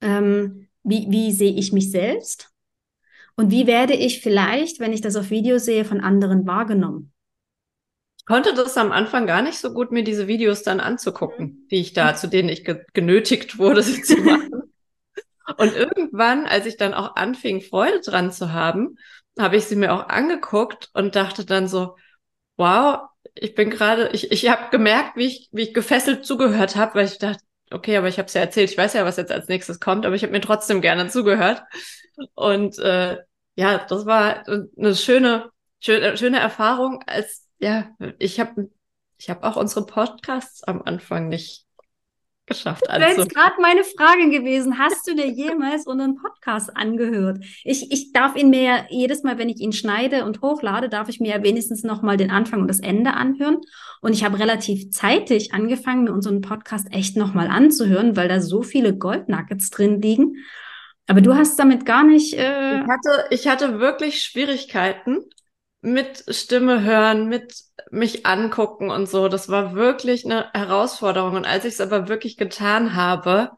ähm, 0.00 0.68
wie, 0.82 1.06
wie 1.10 1.32
sehe 1.32 1.52
ich 1.52 1.72
mich 1.72 1.90
selbst? 1.90 2.50
Und 3.36 3.50
wie 3.50 3.66
werde 3.66 3.94
ich 3.94 4.20
vielleicht, 4.20 4.80
wenn 4.80 4.92
ich 4.92 5.00
das 5.00 5.16
auf 5.16 5.30
Video 5.30 5.58
sehe, 5.58 5.84
von 5.84 6.00
anderen 6.00 6.46
wahrgenommen? 6.46 7.12
Ich 8.18 8.26
konnte 8.26 8.54
das 8.54 8.76
am 8.76 8.92
Anfang 8.92 9.26
gar 9.26 9.42
nicht 9.42 9.58
so 9.58 9.72
gut, 9.72 9.90
mir 9.90 10.04
diese 10.04 10.28
Videos 10.28 10.62
dann 10.62 10.80
anzugucken, 10.80 11.66
die 11.70 11.80
ich 11.80 11.92
da, 11.92 12.14
zu 12.14 12.28
denen 12.28 12.48
ich 12.48 12.64
ge 12.64 12.84
genötigt 12.92 13.58
wurde, 13.58 13.82
sie 13.82 14.02
zu 14.02 14.16
machen. 14.18 14.62
Und 15.58 15.74
irgendwann, 15.74 16.46
als 16.46 16.66
ich 16.66 16.76
dann 16.76 16.94
auch 16.94 17.16
anfing, 17.16 17.60
Freude 17.60 18.00
dran 18.00 18.30
zu 18.30 18.52
haben, 18.52 18.96
habe 19.38 19.56
ich 19.56 19.64
sie 19.64 19.76
mir 19.76 19.92
auch 19.92 20.08
angeguckt 20.08 20.90
und 20.94 21.16
dachte 21.16 21.44
dann 21.44 21.68
so, 21.68 21.96
wow, 22.56 23.08
ich 23.34 23.54
bin 23.54 23.70
gerade, 23.70 24.10
ich, 24.12 24.30
ich 24.30 24.48
habe 24.48 24.70
gemerkt, 24.70 25.16
wie 25.16 25.26
ich, 25.26 25.48
wie 25.52 25.62
ich 25.62 25.74
gefesselt 25.74 26.24
zugehört 26.26 26.76
habe, 26.76 26.96
weil 26.96 27.06
ich 27.06 27.18
dachte, 27.18 27.42
okay, 27.70 27.96
aber 27.96 28.08
ich 28.08 28.18
habe 28.18 28.26
es 28.26 28.34
ja 28.34 28.42
erzählt, 28.42 28.70
ich 28.70 28.78
weiß 28.78 28.92
ja, 28.94 29.04
was 29.04 29.16
jetzt 29.16 29.32
als 29.32 29.48
nächstes 29.48 29.80
kommt, 29.80 30.04
aber 30.06 30.14
ich 30.14 30.22
habe 30.22 30.32
mir 30.32 30.40
trotzdem 30.40 30.80
gerne 30.80 31.08
zugehört. 31.08 31.62
Und 32.34 32.78
äh, 32.78 33.18
ja, 33.54 33.78
das 33.78 34.06
war 34.06 34.46
eine 34.46 34.94
schöne, 34.94 35.50
schöne, 35.80 36.16
schöne 36.16 36.38
Erfahrung, 36.40 37.02
als 37.06 37.48
ja, 37.58 37.90
ich 38.18 38.40
habe 38.40 38.70
ich 39.18 39.30
hab 39.30 39.44
auch 39.44 39.56
unsere 39.56 39.86
Podcasts 39.86 40.64
am 40.64 40.82
Anfang 40.82 41.28
nicht 41.28 41.61
geschafft 42.46 42.82
Das 42.86 42.98
wäre 42.98 43.20
jetzt 43.20 43.34
gerade 43.34 43.60
meine 43.60 43.84
Frage 43.84 44.30
gewesen. 44.30 44.78
Hast 44.78 45.06
du 45.06 45.14
dir 45.14 45.28
jemals 45.28 45.86
unseren 45.86 46.16
Podcast 46.16 46.76
angehört? 46.76 47.44
Ich, 47.64 47.90
ich 47.92 48.12
darf 48.12 48.36
ihn 48.36 48.50
mir 48.50 48.62
ja 48.62 48.84
jedes 48.90 49.22
Mal, 49.22 49.38
wenn 49.38 49.48
ich 49.48 49.60
ihn 49.60 49.72
schneide 49.72 50.24
und 50.24 50.42
hochlade, 50.42 50.88
darf 50.88 51.08
ich 51.08 51.20
mir 51.20 51.36
ja 51.36 51.42
wenigstens 51.42 51.82
nochmal 51.84 52.16
den 52.16 52.30
Anfang 52.30 52.60
und 52.62 52.68
das 52.68 52.80
Ende 52.80 53.14
anhören. 53.14 53.58
Und 54.00 54.12
ich 54.12 54.24
habe 54.24 54.38
relativ 54.38 54.90
zeitig 54.90 55.54
angefangen, 55.54 56.04
mir 56.04 56.12
unseren 56.12 56.40
Podcast 56.40 56.88
echt 56.90 57.16
nochmal 57.16 57.48
anzuhören, 57.48 58.16
weil 58.16 58.28
da 58.28 58.40
so 58.40 58.62
viele 58.62 58.96
Goldnuggets 58.96 59.70
drin 59.70 60.00
liegen. 60.02 60.36
Aber 61.06 61.20
du 61.20 61.34
hast 61.34 61.58
damit 61.58 61.86
gar 61.86 62.04
nicht. 62.04 62.34
Äh 62.34 62.80
ich, 62.80 62.88
hatte, 62.88 63.24
ich 63.30 63.48
hatte 63.48 63.78
wirklich 63.80 64.22
Schwierigkeiten 64.22 65.24
mit 65.80 66.24
Stimme 66.28 66.82
hören, 66.82 67.28
mit 67.28 67.54
mich 67.92 68.24
angucken 68.26 68.90
und 68.90 69.08
so. 69.08 69.28
Das 69.28 69.48
war 69.50 69.74
wirklich 69.74 70.24
eine 70.24 70.50
Herausforderung. 70.54 71.36
Und 71.36 71.46
als 71.46 71.64
ich 71.66 71.74
es 71.74 71.80
aber 71.80 72.08
wirklich 72.08 72.36
getan 72.38 72.96
habe, 72.96 73.50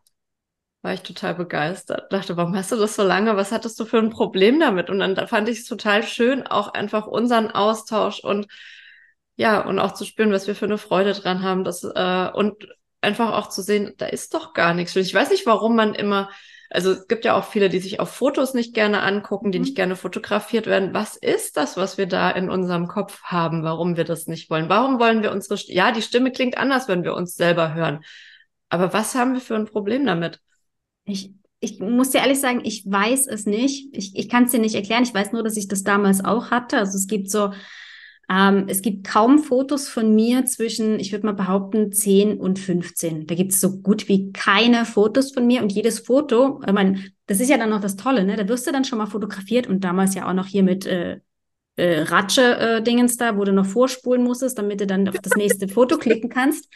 war 0.83 0.93
ich 0.93 1.03
total 1.03 1.35
begeistert. 1.37 2.13
Dachte, 2.13 2.37
warum 2.37 2.57
hast 2.57 2.73
du 2.73 2.77
das 2.77 2.97
so 2.97 3.05
lange? 3.05 3.37
Was 3.37 3.53
hattest 3.53 3.79
du 3.81 3.85
für 3.87 3.99
ein 3.99 4.11
Problem 4.11 4.61
damit? 4.61 4.91
Und 4.91 4.99
dann 4.99 5.17
fand 5.29 5.49
ich 5.49 5.61
es 5.61 5.67
total 5.67 6.03
schön, 6.03 6.47
auch 6.47 6.69
einfach 6.75 7.07
unseren 7.07 7.51
Austausch 7.51 8.21
und 8.25 8.49
ja, 9.37 9.61
und 9.61 9.79
auch 9.79 9.95
zu 9.95 10.05
spüren, 10.05 10.33
was 10.33 10.47
wir 10.47 10.55
für 10.55 10.67
eine 10.67 10.79
Freude 10.79 11.13
dran 11.13 11.43
haben. 11.43 11.65
Das, 11.65 11.85
äh, 11.85 12.31
und 12.35 12.69
einfach 13.01 13.33
auch 13.35 13.49
zu 13.49 13.63
sehen, 13.63 13.95
da 13.99 14.07
ist 14.07 14.35
doch 14.35 14.53
gar 14.53 14.75
nichts. 14.75 14.95
Ich 14.97 15.15
weiß 15.15 15.31
nicht, 15.31 15.47
warum 15.47 15.77
man 15.77 15.95
immer 15.95 16.31
also 16.75 16.91
es 16.91 17.07
gibt 17.07 17.25
ja 17.25 17.35
auch 17.35 17.45
viele, 17.45 17.69
die 17.69 17.79
sich 17.79 18.01
auf 18.01 18.11
Fotos 18.11 18.53
nicht 18.53 18.75
gerne 18.75 19.03
angucken, 19.03 19.53
die 19.53 19.59
mhm. 19.59 19.65
nicht 19.65 19.77
gerne 19.77 19.95
fotografiert 19.95 20.67
werden. 20.67 20.93
Was 20.93 21.17
ist 21.17 21.57
das, 21.57 21.77
was 21.77 21.99
wir 21.99 22.07
da 22.07 22.31
in 22.31 22.51
unserem 22.51 22.89
Kopf 22.89 23.23
haben, 23.23 23.63
warum 23.63 23.97
wir 23.97 24.03
das 24.03 24.27
nicht 24.27 24.51
wollen? 24.51 24.69
Warum 24.69 24.99
wollen 24.99 25.23
wir 25.23 25.31
unsere, 25.31 25.57
St 25.57 25.69
ja, 25.69 25.93
die 25.93 26.03
Stimme 26.03 26.33
klingt 26.33 26.59
anders, 26.59 26.89
wenn 26.89 27.05
wir 27.05 27.15
uns 27.15 27.37
selber 27.37 27.75
hören. 27.75 28.05
Aber 28.71 28.93
was 28.93 29.15
haben 29.15 29.35
wir 29.35 29.41
für 29.41 29.55
ein 29.55 29.67
Problem 29.67 30.05
damit? 30.05 30.41
Ich, 31.05 31.33
ich 31.61 31.79
muss 31.79 32.11
dir 32.11 32.19
ehrlich 32.19 32.41
sagen, 32.41 32.63
ich 32.65 32.85
weiß 32.85 33.29
es 33.29 33.47
nicht. 33.47 33.89
Ich, 33.93 34.17
ich 34.17 34.29
kann 34.29 34.45
es 34.45 34.51
dir 34.51 34.59
nicht 34.59 34.75
erklären. 34.75 35.05
Ich 35.05 35.15
weiß 35.15 35.31
nur, 35.31 35.45
dass 35.45 35.57
ich 35.57 35.69
das 35.69 35.85
damals 35.85 36.25
auch 36.25 36.51
hatte. 36.51 36.79
Also 36.79 36.99
es 36.99 37.07
gibt 37.07 37.31
so 37.31 37.53
ähm, 38.31 38.65
es 38.69 38.83
gibt 38.83 39.07
kaum 39.07 39.39
Fotos 39.39 39.89
von 39.89 40.15
mir 40.15 40.45
zwischen, 40.47 40.99
ich 40.99 41.13
würde 41.13 41.27
mal 41.27 41.33
behaupten, 41.33 41.93
10 41.93 42.39
und 42.39 42.59
15. 42.59 43.27
Da 43.27 43.35
gibt 43.35 43.53
es 43.53 43.61
so 43.61 43.81
gut 43.81 44.09
wie 44.09 44.33
keine 44.33 44.85
Fotos 44.85 45.33
von 45.33 45.47
mir 45.47 45.63
und 45.63 45.73
jedes 45.73 46.01
Foto, 46.01 46.61
ich 46.67 46.73
meine, 46.73 47.03
das 47.27 47.41
ist 47.41 47.51
ja 47.51 47.59
dann 47.59 47.71
noch 47.71 47.81
das 47.81 47.97
Tolle, 47.97 48.25
ne? 48.25 48.37
Da 48.37 48.49
wirst 48.49 48.67
du 48.67 48.73
dann 48.73 48.85
schon 48.85 48.99
mal 48.99 49.07
fotografiert 49.07 49.67
und 49.67 49.83
damals 49.83 50.15
ja 50.15 50.29
auch 50.29 50.35
noch 50.35 50.47
hier 50.47 50.63
mit 50.63 50.87
äh, 50.87 51.21
äh, 51.77 52.03
Ratsche-Dingens 52.03 53.15
äh, 53.15 53.19
da, 53.19 53.37
wo 53.37 53.45
du 53.45 53.53
noch 53.53 53.67
vorspulen 53.67 54.23
musstest, 54.23 54.59
damit 54.59 54.81
du 54.81 54.87
dann 54.87 55.09
auf 55.09 55.17
das 55.21 55.35
nächste 55.37 55.67
Foto 55.69 55.99
klicken 55.99 56.31
kannst. 56.31 56.69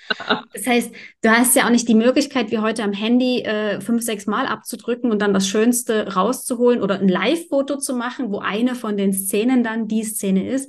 Das 0.52 0.66
heißt, 0.66 0.90
du 1.22 1.30
hast 1.30 1.54
ja 1.54 1.66
auch 1.66 1.70
nicht 1.70 1.88
die 1.88 1.94
Möglichkeit, 1.94 2.50
wie 2.50 2.58
heute 2.58 2.82
am 2.82 2.92
Handy 2.92 3.42
äh, 3.42 3.80
fünf, 3.80 4.02
sechs 4.02 4.26
Mal 4.26 4.46
abzudrücken 4.46 5.10
und 5.10 5.22
dann 5.22 5.34
das 5.34 5.46
Schönste 5.46 6.14
rauszuholen 6.14 6.82
oder 6.82 6.98
ein 6.98 7.08
Live-Foto 7.08 7.76
zu 7.76 7.94
machen, 7.94 8.32
wo 8.32 8.40
eine 8.40 8.74
von 8.74 8.96
den 8.96 9.12
Szenen 9.12 9.62
dann 9.62 9.86
die 9.86 10.02
Szene 10.02 10.48
ist. 10.50 10.68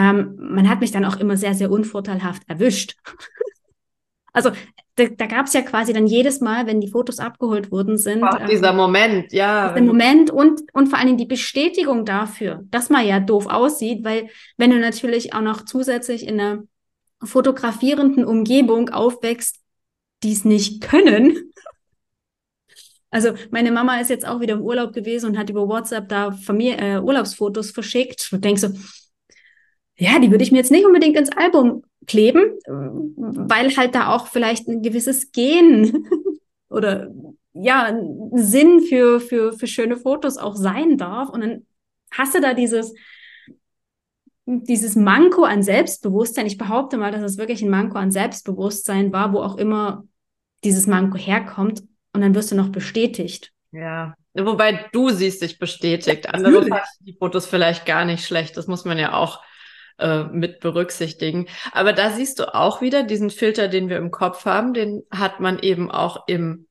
Ähm, 0.00 0.36
man 0.38 0.68
hat 0.68 0.80
mich 0.80 0.92
dann 0.92 1.04
auch 1.04 1.16
immer 1.16 1.36
sehr, 1.36 1.52
sehr 1.52 1.70
unvorteilhaft 1.70 2.42
erwischt. 2.48 2.96
also 4.32 4.50
da, 4.94 5.04
da 5.04 5.26
gab 5.26 5.46
es 5.46 5.52
ja 5.52 5.60
quasi 5.60 5.92
dann 5.92 6.06
jedes 6.06 6.40
Mal, 6.40 6.66
wenn 6.66 6.80
die 6.80 6.88
Fotos 6.88 7.18
abgeholt 7.18 7.70
worden 7.70 7.98
sind. 7.98 8.22
Auch 8.22 8.46
dieser 8.46 8.70
ähm, 8.70 8.76
Moment, 8.76 9.30
ja. 9.32 9.72
Der 9.74 9.82
Moment 9.82 10.30
und, 10.30 10.62
und 10.72 10.88
vor 10.88 10.98
allen 10.98 11.08
Dingen 11.08 11.18
die 11.18 11.26
Bestätigung 11.26 12.06
dafür, 12.06 12.62
dass 12.70 12.88
man 12.88 13.06
ja 13.06 13.20
doof 13.20 13.46
aussieht, 13.46 14.02
weil 14.02 14.30
wenn 14.56 14.70
du 14.70 14.78
natürlich 14.78 15.34
auch 15.34 15.42
noch 15.42 15.66
zusätzlich 15.66 16.26
in 16.26 16.40
einer 16.40 16.62
fotografierenden 17.22 18.24
Umgebung 18.24 18.88
aufwächst, 18.88 19.60
die 20.22 20.32
es 20.32 20.46
nicht 20.46 20.82
können. 20.82 21.36
Also 23.12 23.32
meine 23.50 23.72
Mama 23.72 23.98
ist 23.98 24.08
jetzt 24.08 24.24
auch 24.24 24.38
wieder 24.38 24.54
im 24.54 24.62
Urlaub 24.62 24.92
gewesen 24.92 25.30
und 25.30 25.36
hat 25.36 25.50
über 25.50 25.66
WhatsApp 25.66 26.08
da 26.08 26.30
Familie, 26.30 26.76
äh, 26.76 27.00
Urlaubsfotos 27.00 27.72
verschickt. 27.72 28.28
Und 28.30 28.44
denkst 28.44 28.62
so, 28.62 28.68
ja, 30.00 30.18
die 30.18 30.30
würde 30.30 30.42
ich 30.42 30.50
mir 30.50 30.56
jetzt 30.56 30.70
nicht 30.70 30.86
unbedingt 30.86 31.16
ins 31.18 31.30
Album 31.36 31.84
kleben, 32.06 32.58
weil 32.66 33.76
halt 33.76 33.94
da 33.94 34.14
auch 34.14 34.28
vielleicht 34.28 34.66
ein 34.66 34.80
gewisses 34.80 35.30
Gen 35.30 36.08
oder 36.70 37.10
ja, 37.52 37.84
ein 37.84 38.30
Sinn 38.32 38.80
für, 38.80 39.20
für, 39.20 39.52
für 39.52 39.66
schöne 39.66 39.98
Fotos 39.98 40.38
auch 40.38 40.56
sein 40.56 40.96
darf. 40.96 41.28
Und 41.28 41.42
dann 41.42 41.66
hast 42.12 42.34
du 42.34 42.40
da 42.40 42.54
dieses, 42.54 42.94
dieses 44.46 44.96
Manko 44.96 45.44
an 45.44 45.62
Selbstbewusstsein. 45.62 46.46
Ich 46.46 46.56
behaupte 46.56 46.96
mal, 46.96 47.12
dass 47.12 47.22
es 47.22 47.36
wirklich 47.36 47.60
ein 47.60 47.68
Manko 47.68 47.98
an 47.98 48.10
Selbstbewusstsein 48.10 49.12
war, 49.12 49.34
wo 49.34 49.40
auch 49.40 49.58
immer 49.58 50.04
dieses 50.64 50.86
Manko 50.86 51.18
herkommt. 51.18 51.82
Und 52.14 52.22
dann 52.22 52.34
wirst 52.34 52.50
du 52.52 52.56
noch 52.56 52.70
bestätigt. 52.70 53.52
Ja, 53.70 54.14
wobei 54.32 54.88
du 54.92 55.10
siehst 55.10 55.42
dich 55.42 55.58
bestätigt. 55.58 56.32
Andere 56.32 56.64
fanden 56.66 57.04
die 57.04 57.16
Fotos 57.18 57.46
vielleicht 57.46 57.84
gar 57.84 58.06
nicht 58.06 58.24
schlecht. 58.24 58.56
Das 58.56 58.66
muss 58.66 58.86
man 58.86 58.96
ja 58.96 59.12
auch 59.12 59.42
äh, 60.00 60.24
mit 60.24 60.60
berücksichtigen. 60.60 61.46
Aber 61.72 61.92
da 61.92 62.10
siehst 62.10 62.38
du 62.38 62.54
auch 62.54 62.80
wieder 62.80 63.02
diesen 63.02 63.30
Filter, 63.30 63.68
den 63.68 63.88
wir 63.88 63.96
im 63.98 64.10
Kopf 64.10 64.44
haben, 64.44 64.74
den 64.74 65.02
hat 65.10 65.40
man 65.40 65.58
eben 65.58 65.90
auch 65.90 66.26
im 66.26 66.66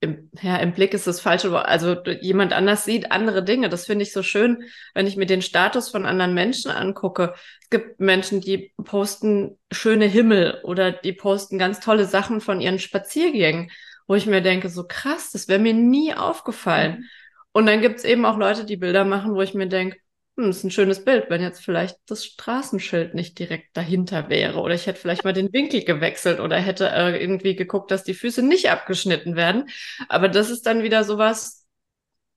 im, 0.00 0.30
ja, 0.40 0.56
im 0.58 0.72
Blick 0.72 0.94
ist 0.94 1.06
das 1.06 1.20
falsche 1.20 1.50
Wort. 1.50 1.66
Also 1.66 1.96
jemand 2.20 2.52
anders 2.52 2.84
sieht 2.84 3.10
andere 3.10 3.42
Dinge. 3.42 3.68
Das 3.68 3.86
finde 3.86 4.04
ich 4.04 4.12
so 4.12 4.22
schön, 4.22 4.62
wenn 4.94 5.06
ich 5.08 5.16
mir 5.16 5.26
den 5.26 5.42
Status 5.42 5.90
von 5.90 6.06
anderen 6.06 6.34
Menschen 6.34 6.70
angucke. 6.70 7.34
Es 7.62 7.70
gibt 7.70 7.98
Menschen, 7.98 8.40
die 8.40 8.72
posten 8.84 9.58
schöne 9.72 10.06
Himmel 10.06 10.60
oder 10.62 10.92
die 10.92 11.12
posten 11.12 11.58
ganz 11.58 11.80
tolle 11.80 12.04
Sachen 12.04 12.40
von 12.40 12.60
ihren 12.60 12.78
Spaziergängen, 12.78 13.70
wo 14.06 14.14
ich 14.14 14.26
mir 14.26 14.40
denke, 14.40 14.68
so 14.68 14.84
krass, 14.86 15.32
das 15.32 15.48
wäre 15.48 15.58
mir 15.58 15.74
nie 15.74 16.14
aufgefallen. 16.14 16.98
Mhm. 16.98 17.04
Und 17.52 17.66
dann 17.66 17.80
gibt 17.80 17.98
es 17.98 18.04
eben 18.04 18.24
auch 18.24 18.36
Leute, 18.36 18.64
die 18.64 18.76
Bilder 18.76 19.04
machen, 19.04 19.34
wo 19.34 19.42
ich 19.42 19.54
mir 19.54 19.66
denke, 19.66 19.98
hm, 20.38 20.46
das 20.46 20.58
ist 20.58 20.64
ein 20.64 20.70
schönes 20.70 21.04
Bild, 21.04 21.30
wenn 21.30 21.42
jetzt 21.42 21.64
vielleicht 21.64 21.98
das 22.06 22.24
Straßenschild 22.24 23.12
nicht 23.12 23.40
direkt 23.40 23.76
dahinter 23.76 24.28
wäre 24.28 24.60
oder 24.60 24.72
ich 24.72 24.86
hätte 24.86 25.00
vielleicht 25.00 25.24
mal 25.24 25.32
den 25.32 25.52
Winkel 25.52 25.82
gewechselt 25.84 26.38
oder 26.38 26.56
hätte 26.56 26.88
äh, 26.88 27.20
irgendwie 27.20 27.56
geguckt, 27.56 27.90
dass 27.90 28.04
die 28.04 28.14
Füße 28.14 28.42
nicht 28.42 28.70
abgeschnitten 28.70 29.34
werden. 29.34 29.68
Aber 30.08 30.28
das 30.28 30.50
ist 30.50 30.64
dann 30.66 30.84
wieder 30.84 31.02
sowas, 31.02 31.66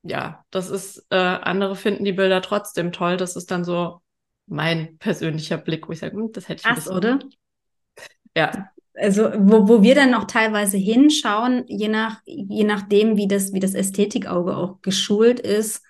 ja, 0.01 0.43
das 0.49 0.71
ist, 0.71 1.05
äh, 1.11 1.15
andere 1.15 1.75
finden 1.75 2.03
die 2.03 2.13
Bilder 2.13 2.41
trotzdem 2.41 2.91
toll. 2.91 3.17
Das 3.17 3.35
ist 3.35 3.51
dann 3.51 3.63
so 3.63 4.01
mein 4.47 4.97
persönlicher 4.97 5.57
Blick, 5.57 5.87
wo 5.87 5.91
ich 5.91 5.99
sage, 5.99 6.17
hm, 6.17 6.31
das 6.31 6.49
hätte 6.49 6.63
ich 6.67 6.75
Krass, 6.75 6.89
oder? 6.89 7.19
Ja. 8.35 8.71
Also, 8.95 9.31
wo, 9.37 9.69
wo 9.69 9.83
wir 9.83 9.93
dann 9.93 10.09
noch 10.09 10.25
teilweise 10.25 10.77
hinschauen, 10.77 11.65
je 11.67 11.87
nach, 11.87 12.19
je 12.25 12.63
nachdem, 12.63 13.15
wie 13.15 13.27
das, 13.27 13.53
wie 13.53 13.59
das 13.59 13.75
Ästhetikauge 13.75 14.57
auch 14.57 14.81
geschult 14.81 15.39
ist, 15.39 15.83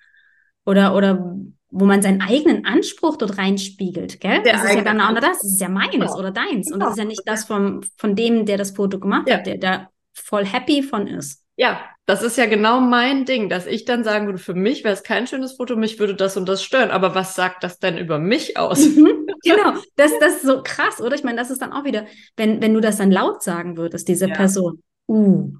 oder, 0.66 0.94
oder 0.96 1.36
wo 1.72 1.86
man 1.86 2.02
seinen 2.02 2.22
eigenen 2.22 2.66
Anspruch 2.66 3.18
dort 3.18 3.38
reinspiegelt, 3.38 4.20
gell? 4.20 4.44
Der 4.44 4.54
das 4.54 4.66
ist 4.66 4.76
ja 4.76 4.82
dann 4.82 5.00
auch 5.02 5.14
das, 5.16 5.40
das 5.40 5.54
ist 5.54 5.62
ja 5.62 5.70
meines 5.70 6.12
ja. 6.12 6.18
oder 6.18 6.32
deins. 6.32 6.72
Und 6.72 6.82
das 6.82 6.92
ist 6.92 6.98
ja 6.98 7.06
nicht 7.06 7.24
das 7.26 7.46
vom, 7.46 7.82
von 7.98 8.16
dem, 8.16 8.46
der 8.46 8.58
das 8.58 8.72
Foto 8.72 9.00
gemacht 9.00 9.28
ja. 9.30 9.38
hat, 9.38 9.48
der 9.48 9.58
da 9.58 9.90
voll 10.14 10.46
happy 10.46 10.84
von 10.84 11.08
ist. 11.08 11.42
Ja, 11.56 11.82
das 12.06 12.24
ist 12.24 12.38
ja 12.38 12.46
genau 12.46 12.82
mein 12.82 13.26
Ding, 13.26 13.48
dass 13.48 13.68
ich 13.68 13.86
dann 13.86 14.04
sagen 14.04 14.26
würde, 14.26 14.40
für 14.40 14.54
mich 14.54 14.84
wäre 14.84 14.94
es 14.94 15.04
kein 15.04 15.28
schönes 15.28 15.54
Foto, 15.54 15.76
mich 15.76 16.00
würde 16.00 16.16
das 16.16 16.36
und 16.36 16.50
das 16.50 16.64
stören. 16.64 16.92
Aber 16.92 17.16
was 17.16 17.36
sagt 17.36 17.64
das 17.64 17.80
denn 17.80 17.98
über 17.98 18.20
mich 18.20 18.58
aus? 18.58 18.86
Mhm, 18.86 19.28
genau, 19.44 19.74
das, 19.96 20.12
das 20.20 20.38
ist 20.38 20.42
so 20.44 20.62
krass, 20.64 21.00
oder? 21.00 21.16
Ich 21.16 21.24
meine, 21.24 21.38
das 21.38 21.52
ist 21.52 21.62
dann 21.62 21.72
auch 21.72 21.86
wieder, 21.86 22.06
wenn, 22.36 22.62
wenn 22.62 22.74
du 22.74 22.82
das 22.82 22.98
dann 22.98 23.12
laut 23.12 23.44
sagen 23.44 23.78
würdest, 23.78 24.08
diese 24.08 24.28
ja. 24.28 24.36
Person. 24.36 24.82
Uh, 25.08 25.54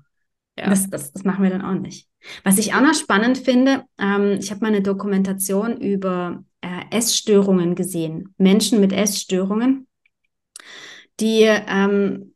ja. 0.58 0.70
Das, 0.70 0.90
das, 0.90 1.12
das 1.14 1.24
machen 1.24 1.44
wir 1.44 1.50
dann 1.50 1.62
auch 1.62 1.80
nicht. 1.80 2.08
Was 2.44 2.58
ich 2.58 2.74
auch 2.74 2.82
noch 2.82 2.94
spannend 2.94 3.38
finde, 3.38 3.84
ähm, 3.98 4.38
ich 4.40 4.52
habe 4.52 4.62
mal 4.62 4.68
eine 4.68 4.82
Dokumentation 4.82 5.78
über 5.78 6.44
äh, 6.62 6.96
Essstörungen 6.96 7.76
gesehen. 7.76 8.34
Menschen 8.38 8.80
mit 8.80 8.94
Essstörungen, 8.94 9.88
die, 11.20 11.44
ähm, 11.44 12.34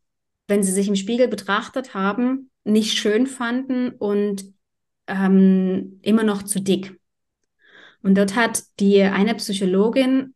wenn 0.48 0.62
sie 0.62 0.72
sich 0.72 0.88
im 0.88 0.96
Spiegel 0.96 1.28
betrachtet 1.28 1.94
haben, 1.94 2.50
nicht 2.64 2.98
schön 2.98 3.26
fanden 3.26 3.90
und 3.90 4.44
ähm, 5.06 6.00
immer 6.02 6.24
noch 6.24 6.42
zu 6.42 6.60
dick. 6.60 6.98
Und 8.02 8.16
dort 8.16 8.34
hat 8.34 8.62
die 8.80 9.02
eine 9.02 9.34
Psychologin 9.34 10.34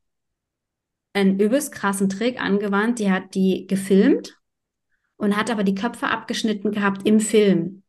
einen 1.13 1.41
übelst 1.41 1.73
krassen 1.73 2.09
Trick 2.09 2.41
angewandt. 2.41 2.99
Die 2.99 3.11
hat 3.11 3.35
die 3.35 3.67
gefilmt 3.67 4.40
und 5.21 5.37
hat 5.37 5.51
aber 5.51 5.65
die 5.65 5.75
Köpfe 5.75 6.09
abgeschnitten 6.09 6.73
gehabt 6.73 7.07
im 7.07 7.21
Film 7.21 7.83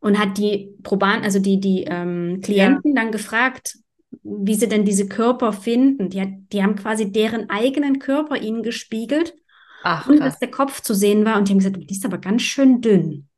und 0.00 0.18
hat 0.18 0.36
die 0.36 0.74
Probanden, 0.82 1.24
also 1.24 1.38
die, 1.38 1.60
die 1.60 1.84
ähm, 1.84 2.40
Klienten 2.42 2.94
ja. 2.94 3.02
dann 3.02 3.12
gefragt, 3.12 3.78
wie 4.22 4.54
sie 4.54 4.68
denn 4.68 4.84
diese 4.84 5.08
Körper 5.08 5.52
finden. 5.52 6.10
Die, 6.10 6.20
hat, 6.20 6.28
die 6.52 6.62
haben 6.62 6.76
quasi 6.76 7.10
deren 7.10 7.48
eigenen 7.48 8.00
Körper 8.00 8.36
ihnen 8.36 8.62
gespiegelt, 8.62 9.34
Ach, 9.82 10.08
ohne 10.08 10.18
dass 10.18 10.38
der 10.38 10.50
Kopf 10.50 10.80
zu 10.80 10.94
sehen 10.94 11.24
war. 11.24 11.38
Und 11.38 11.48
die 11.48 11.52
haben 11.52 11.58
gesagt, 11.58 11.76
die 11.76 11.94
ist 11.94 12.04
aber 12.04 12.18
ganz 12.18 12.42
schön 12.42 12.80
dünn. 12.80 13.28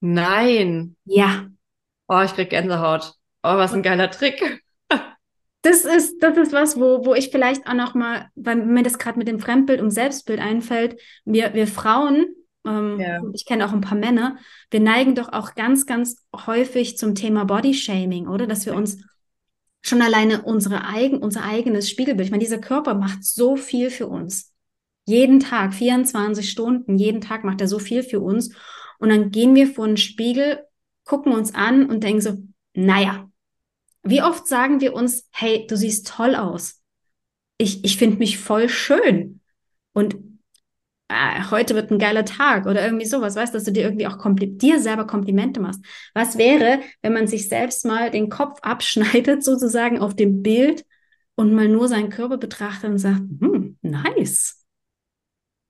Nein. 0.00 0.94
Ja. 1.04 1.46
Oh, 2.06 2.20
ich 2.24 2.32
krieg 2.34 2.50
Gänsehaut. 2.50 3.14
Oh, 3.42 3.56
was 3.56 3.72
ein 3.72 3.82
geiler 3.82 4.10
Trick. 4.10 4.62
Das 5.62 5.84
ist, 5.84 6.22
das 6.22 6.36
ist 6.36 6.52
was, 6.52 6.76
wo, 6.78 7.04
wo 7.04 7.14
ich 7.14 7.30
vielleicht 7.30 7.66
auch 7.66 7.74
noch 7.74 7.92
mal, 7.94 8.28
weil 8.36 8.64
mir 8.64 8.84
das 8.84 8.96
gerade 8.96 9.18
mit 9.18 9.26
dem 9.26 9.40
Fremdbild 9.40 9.80
und 9.80 9.90
Selbstbild 9.90 10.38
einfällt, 10.38 11.00
wir, 11.24 11.52
wir 11.52 11.66
Frauen 11.66 12.28
ähm, 12.66 13.00
ja. 13.00 13.20
ich 13.32 13.46
kenne 13.46 13.66
auch 13.66 13.72
ein 13.72 13.80
paar 13.80 13.98
Männer, 13.98 14.38
wir 14.70 14.80
neigen 14.80 15.14
doch 15.14 15.32
auch 15.32 15.54
ganz, 15.54 15.86
ganz 15.86 16.24
häufig 16.46 16.98
zum 16.98 17.14
Thema 17.14 17.44
Bodyshaming, 17.44 18.28
oder? 18.28 18.46
Dass 18.46 18.66
wir 18.66 18.74
uns 18.74 18.98
schon 19.80 20.02
alleine 20.02 20.42
unsere 20.42 20.84
eigen, 20.84 21.18
unser 21.18 21.44
eigenes 21.44 21.88
Spiegelbild, 21.88 22.26
ich 22.26 22.30
meine, 22.30 22.44
dieser 22.44 22.58
Körper 22.58 22.94
macht 22.94 23.24
so 23.24 23.56
viel 23.56 23.90
für 23.90 24.06
uns. 24.06 24.52
Jeden 25.06 25.40
Tag, 25.40 25.72
24 25.72 26.50
Stunden, 26.50 26.98
jeden 26.98 27.20
Tag 27.20 27.44
macht 27.44 27.60
er 27.60 27.68
so 27.68 27.78
viel 27.78 28.02
für 28.02 28.20
uns. 28.20 28.54
Und 28.98 29.08
dann 29.08 29.30
gehen 29.30 29.54
wir 29.54 29.66
vor 29.66 29.86
den 29.86 29.96
Spiegel, 29.96 30.64
gucken 31.04 31.32
uns 31.32 31.54
an 31.54 31.88
und 31.88 32.04
denken 32.04 32.20
so, 32.20 32.36
naja, 32.74 33.30
wie 34.02 34.22
oft 34.22 34.46
sagen 34.46 34.80
wir 34.80 34.94
uns, 34.94 35.28
hey, 35.32 35.66
du 35.66 35.76
siehst 35.76 36.08
toll 36.08 36.34
aus. 36.34 36.82
Ich, 37.56 37.84
ich 37.84 37.96
finde 37.96 38.18
mich 38.18 38.38
voll 38.38 38.68
schön. 38.68 39.40
Und 39.92 40.16
äh, 41.08 41.42
heute 41.50 41.74
wird 41.74 41.90
ein 41.90 41.98
geiler 41.98 42.24
Tag 42.24 42.66
oder 42.66 42.84
irgendwie 42.84 43.06
sowas, 43.06 43.34
weißt 43.34 43.52
du, 43.52 43.58
dass 43.58 43.64
du 43.64 43.72
dir 43.72 43.84
irgendwie 43.84 44.06
auch 44.06 44.18
dir 44.18 44.78
selber 44.78 45.06
Komplimente 45.06 45.60
machst. 45.60 45.80
Was 46.14 46.36
wäre, 46.36 46.80
wenn 47.02 47.14
man 47.14 47.26
sich 47.26 47.48
selbst 47.48 47.84
mal 47.86 48.10
den 48.10 48.28
Kopf 48.28 48.58
abschneidet, 48.62 49.42
sozusagen 49.44 49.98
auf 49.98 50.14
dem 50.14 50.42
Bild 50.42 50.84
und 51.34 51.54
mal 51.54 51.68
nur 51.68 51.88
seinen 51.88 52.10
Körper 52.10 52.36
betrachtet 52.36 52.90
und 52.90 52.98
sagt, 52.98 53.20
hm, 53.40 53.78
nice. 53.82 54.64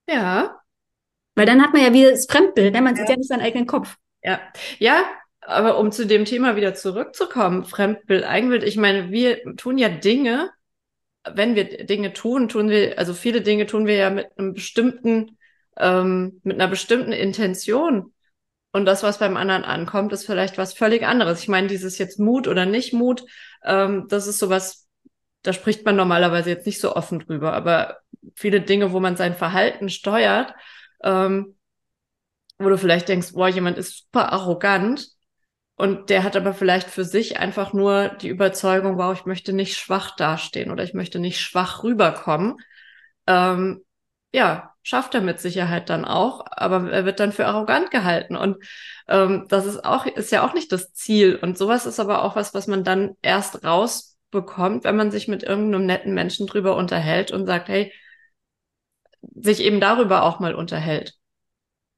Ja. 0.09 0.59
Weil 1.35 1.45
dann 1.45 1.61
hat 1.61 1.73
man 1.73 1.83
ja 1.83 1.93
wieder 1.93 2.11
das 2.11 2.25
Fremdbild, 2.25 2.73
ne? 2.73 2.81
man 2.81 2.95
sieht 2.95 3.07
ja 3.07 3.15
nicht 3.15 3.29
seinen 3.29 3.41
eigenen 3.41 3.67
Kopf. 3.67 3.95
Ja, 4.21 4.41
ja, 4.79 5.05
aber 5.41 5.77
um 5.77 5.91
zu 5.91 6.05
dem 6.05 6.25
Thema 6.25 6.57
wieder 6.57 6.73
zurückzukommen, 6.73 7.63
Fremdbild, 7.63 8.25
Eigenbild, 8.25 8.63
ich 8.63 8.75
meine, 8.75 9.09
wir 9.11 9.55
tun 9.55 9.77
ja 9.77 9.87
Dinge, 9.87 10.49
wenn 11.35 11.55
wir 11.55 11.85
Dinge 11.85 12.13
tun, 12.13 12.49
tun 12.49 12.69
wir, 12.69 12.97
also 12.97 13.13
viele 13.13 13.41
Dinge 13.41 13.65
tun 13.65 13.87
wir 13.87 13.95
ja 13.95 14.09
mit 14.09 14.27
einem 14.37 14.53
bestimmten, 14.53 15.37
ähm, 15.77 16.39
mit 16.43 16.55
einer 16.55 16.69
bestimmten 16.69 17.11
Intention. 17.11 18.13
Und 18.71 18.85
das, 18.85 19.01
was 19.01 19.17
beim 19.17 19.35
anderen 19.35 19.63
ankommt, 19.63 20.13
ist 20.13 20.25
vielleicht 20.25 20.57
was 20.57 20.73
völlig 20.73 21.05
anderes. 21.05 21.41
Ich 21.41 21.47
meine, 21.47 21.67
dieses 21.67 21.97
jetzt 21.97 22.19
Mut 22.19 22.47
oder 22.47 22.65
nicht 22.65 22.93
Mut, 22.93 23.25
ähm, 23.63 24.05
das 24.09 24.27
ist 24.27 24.39
sowas, 24.39 24.87
da 25.41 25.53
spricht 25.53 25.85
man 25.85 25.95
normalerweise 25.95 26.49
jetzt 26.51 26.65
nicht 26.65 26.79
so 26.79 26.95
offen 26.95 27.19
drüber, 27.19 27.53
aber 27.53 27.97
viele 28.35 28.61
Dinge, 28.61 28.91
wo 28.91 28.99
man 28.99 29.15
sein 29.15 29.33
Verhalten 29.35 29.89
steuert, 29.89 30.53
ähm, 31.03 31.55
wo 32.59 32.69
du 32.69 32.77
vielleicht 32.77 33.07
denkst, 33.07 33.33
boah, 33.33 33.47
jemand 33.47 33.77
ist 33.77 33.97
super 34.05 34.33
arrogant, 34.33 35.07
und 35.79 36.09
der 36.09 36.25
hat 36.25 36.35
aber 36.35 36.53
vielleicht 36.53 36.89
für 36.89 37.05
sich 37.05 37.39
einfach 37.39 37.71
nur 37.71 38.09
die 38.09 38.27
Überzeugung, 38.27 38.97
wow, 38.97 39.17
ich 39.17 39.25
möchte 39.25 39.53
nicht 39.53 39.77
schwach 39.77 40.13
dastehen 40.13 40.71
oder 40.71 40.83
ich 40.83 40.93
möchte 40.93 41.19
nicht 41.19 41.39
schwach 41.39 41.83
rüberkommen. 41.83 42.57
Ähm, 43.27 43.85
ja, 44.33 44.75
schafft 44.83 45.15
er 45.15 45.21
mit 45.21 45.39
Sicherheit 45.39 45.89
dann 45.89 46.03
auch, 46.03 46.45
aber 46.51 46.91
er 46.91 47.05
wird 47.05 47.21
dann 47.21 47.31
für 47.31 47.47
arrogant 47.47 47.91
gehalten. 47.91 48.35
Und 48.35 48.57
ähm, 49.07 49.45
das 49.47 49.65
ist 49.65 49.85
auch, 49.85 50.05
ist 50.05 50.33
ja 50.33 50.45
auch 50.45 50.53
nicht 50.53 50.73
das 50.73 50.91
Ziel. 50.91 51.37
Und 51.37 51.57
sowas 51.57 51.85
ist 51.85 52.01
aber 52.01 52.23
auch 52.25 52.35
was, 52.35 52.53
was 52.53 52.67
man 52.67 52.83
dann 52.83 53.15
erst 53.21 53.63
rausbekommt, 53.63 54.83
wenn 54.83 54.97
man 54.97 55.11
sich 55.11 55.29
mit 55.29 55.43
irgendeinem 55.43 55.85
netten 55.85 56.13
Menschen 56.13 56.45
drüber 56.45 56.75
unterhält 56.75 57.31
und 57.31 57.45
sagt, 57.45 57.69
hey, 57.69 57.93
sich 59.21 59.61
eben 59.61 59.79
darüber 59.79 60.23
auch 60.23 60.41
mal 60.41 60.55
unterhält. 60.55 61.13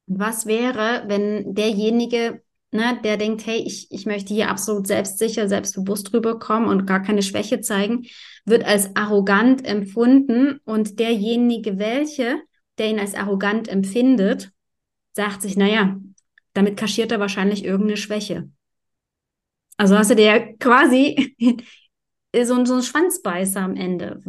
Was 0.05 0.45
wäre, 0.45 1.03
wenn 1.07 1.55
derjenige 1.55 2.43
ne, 2.71 2.99
der 3.03 3.17
denkt, 3.17 3.45
hey, 3.45 3.57
ich, 3.57 3.91
ich 3.91 4.05
möchte 4.05 4.33
hier 4.33 4.49
absolut 4.49 4.87
selbstsicher, 4.87 5.47
selbstbewusst 5.47 6.13
rüberkommen 6.13 6.69
und 6.69 6.85
gar 6.87 7.01
keine 7.01 7.21
Schwäche 7.21 7.61
zeigen, 7.61 8.05
wird 8.45 8.65
als 8.65 8.95
arrogant 8.95 9.65
empfunden 9.65 10.59
und 10.63 10.99
derjenige, 10.99 11.77
welche, 11.77 12.41
der 12.77 12.89
ihn 12.89 12.99
als 12.99 13.13
arrogant 13.13 13.67
empfindet, 13.67 14.51
sagt 15.13 15.41
sich, 15.41 15.57
naja, 15.57 15.97
damit 16.53 16.77
kaschiert 16.77 17.11
er 17.11 17.19
wahrscheinlich 17.19 17.63
irgendeine 17.63 17.97
Schwäche. 17.97 18.49
Also 19.77 19.97
hast 19.97 20.11
du 20.11 20.15
dir 20.15 20.55
quasi 20.59 21.35
so, 22.35 22.65
so 22.65 22.73
einen 22.73 22.83
Schwanzbeißer 22.83 23.61
am 23.61 23.75
Ende. 23.75 24.21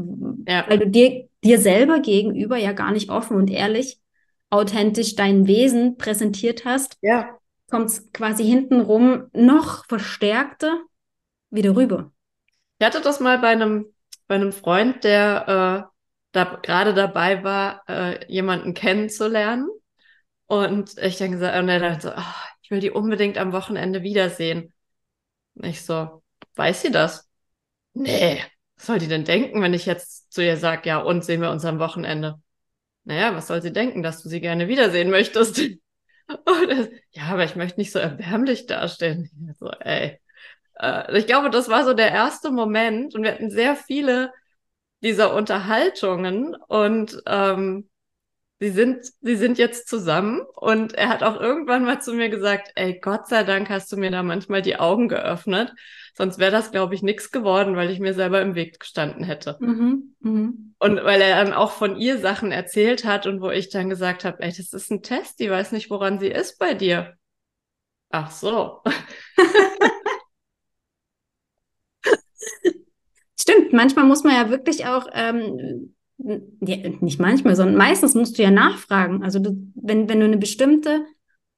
Ja. 0.47 0.65
Weil 0.69 0.79
du 0.79 0.89
dir, 0.89 1.29
dir 1.45 1.61
selber 1.61 2.01
gegenüber 2.01 2.57
ja 2.57 2.73
gar 2.73 2.91
nicht 2.91 3.11
offen 3.11 3.37
und 3.37 3.51
ehrlich, 3.51 3.99
authentisch 4.51 5.15
dein 5.15 5.47
Wesen 5.47 5.97
präsentiert 5.97 6.65
hast. 6.65 6.99
Ja 7.03 7.39
kommt 7.73 7.89
es 7.89 8.13
quasi 8.13 8.45
hintenrum 8.45 9.31
noch 9.33 9.87
verstärkter 9.87 10.83
wieder 11.49 11.75
rüber. 11.75 12.13
Ich 12.79 12.85
hatte 12.85 13.01
das 13.01 13.19
mal 13.19 13.39
bei 13.39 13.49
einem, 13.49 13.87
bei 14.27 14.35
einem 14.35 14.53
Freund, 14.53 15.05
der 15.05 15.89
äh, 15.89 15.93
da 16.33 16.45
gerade 16.63 16.93
dabei 16.93 17.43
war, 17.45 17.83
äh, 17.89 18.31
jemanden 18.31 18.75
kennenzulernen. 18.75 19.71
Und 20.45 20.99
ich 20.99 21.17
dann 21.17 21.31
gesagt, 21.33 21.59
und 21.59 21.71
er 21.71 21.81
dachte 21.81 22.09
so, 22.09 22.11
oh, 22.15 22.35
ich 22.61 22.71
will 22.71 22.81
die 22.81 22.91
unbedingt 22.91 23.39
am 23.39 23.55
Wochenende 23.55 24.03
wiedersehen. 24.03 24.75
Und 25.55 25.65
ich 25.65 25.81
so, 25.81 26.23
weiß 26.57 26.83
sie 26.83 26.91
das? 26.91 27.27
Nee, 27.95 28.43
was 28.77 28.85
soll 28.85 28.99
die 28.99 29.09
denn 29.09 29.25
denken, 29.25 29.63
wenn 29.63 29.73
ich 29.73 29.87
jetzt 29.87 30.31
zu 30.31 30.45
ihr 30.45 30.59
sage, 30.59 30.91
ja, 30.91 30.99
und 30.99 31.25
sehen 31.25 31.41
wir 31.41 31.51
uns 31.51 31.65
am 31.65 31.79
Wochenende? 31.79 32.39
Naja, 33.05 33.35
was 33.35 33.47
soll 33.47 33.63
sie 33.63 33.73
denken, 33.73 34.03
dass 34.03 34.23
du 34.23 34.29
sie 34.29 34.43
gerne 34.43 34.69
wiedersehen 34.69 35.09
möchtest? 35.09 35.59
Und 36.45 36.91
ja, 37.11 37.25
aber 37.31 37.45
ich 37.45 37.57
möchte 37.57 37.81
nicht 37.81 37.93
so 37.93 37.99
erbärmlich 37.99 38.67
dastehen. 38.67 39.31
So, 39.59 39.71
ey. 39.71 40.21
Äh, 40.79 41.19
ich 41.19 41.27
glaube, 41.27 41.51
das 41.51 41.69
war 41.69 41.85
so 41.85 41.95
der 41.95 42.11
erste 42.11 42.51
Moment 42.51 43.15
und 43.15 43.23
wir 43.23 43.33
hatten 43.33 43.51
sehr 43.51 43.77
viele 43.77 44.33
dieser 45.03 45.35
Unterhaltungen 45.35 46.55
und 46.69 47.23
ähm, 47.27 47.89
sie 48.63 48.71
sind, 48.71 49.11
sie 49.23 49.35
sind 49.35 49.59
jetzt 49.59 49.89
zusammen 49.89 50.43
und 50.55 50.95
er 50.95 51.09
hat 51.09 51.25
auch 51.25 51.41
irgendwann 51.41 51.85
mal 51.85 52.01
zu 52.01 52.15
mir 52.15 52.29
gesagt, 52.29 52.71
ey, 52.77 53.01
Gott 53.01 53.27
sei 53.27 53.43
Dank 53.43 53.69
hast 53.69 53.91
du 53.91 53.97
mir 53.97 54.13
da 54.13 54.23
manchmal 54.23 54.63
die 54.63 54.79
Augen 54.79 55.09
geöffnet. 55.09 55.75
Sonst 56.15 56.39
wäre 56.39 56.53
das, 56.53 56.71
glaube 56.71 56.95
ich, 56.95 57.03
nichts 57.03 57.33
geworden, 57.33 57.75
weil 57.75 57.91
ich 57.91 57.99
mir 57.99 58.15
selber 58.15 58.41
im 58.41 58.55
Weg 58.55 58.79
gestanden 58.79 59.25
hätte. 59.25 59.57
Mhm, 59.59 60.15
mh. 60.21 60.51
Und 60.79 61.03
weil 61.03 61.21
er 61.21 61.43
dann 61.43 61.53
auch 61.53 61.73
von 61.73 61.97
ihr 61.97 62.19
Sachen 62.19 62.53
erzählt 62.53 63.05
hat 63.05 63.27
und 63.27 63.41
wo 63.41 63.51
ich 63.51 63.69
dann 63.69 63.91
gesagt 63.91 64.25
habe, 64.25 64.41
ey, 64.41 64.53
das 64.57 64.73
ist 64.73 64.93
ein 64.93 65.03
Test, 65.03 65.41
die 65.41 65.51
weiß 65.51 65.73
nicht, 65.73 65.91
woran 65.91 66.21
sie 66.21 66.29
ist 66.29 66.61
bei 66.61 66.75
dir. 66.75 67.15
Ach 68.11 68.31
so. 68.31 68.81
Stimmt, 73.41 73.73
manchmal 73.73 74.05
muss 74.05 74.23
man 74.23 74.37
ja 74.37 74.51
wirklich 74.51 74.87
auch 74.87 75.09
ähm, 75.13 75.97
ja, 76.25 76.77
nicht 77.01 77.21
manchmal, 77.21 77.57
sondern 77.57 77.77
meistens 77.77 78.15
musst 78.15 78.39
du 78.39 78.43
ja 78.43 78.51
nachfragen. 78.51 79.23
Also 79.23 79.39
du, 79.39 79.57
wenn, 79.75 80.09
wenn 80.09 80.21
du 80.21 80.27
eine 80.27 80.39
bestimmte, 80.39 81.05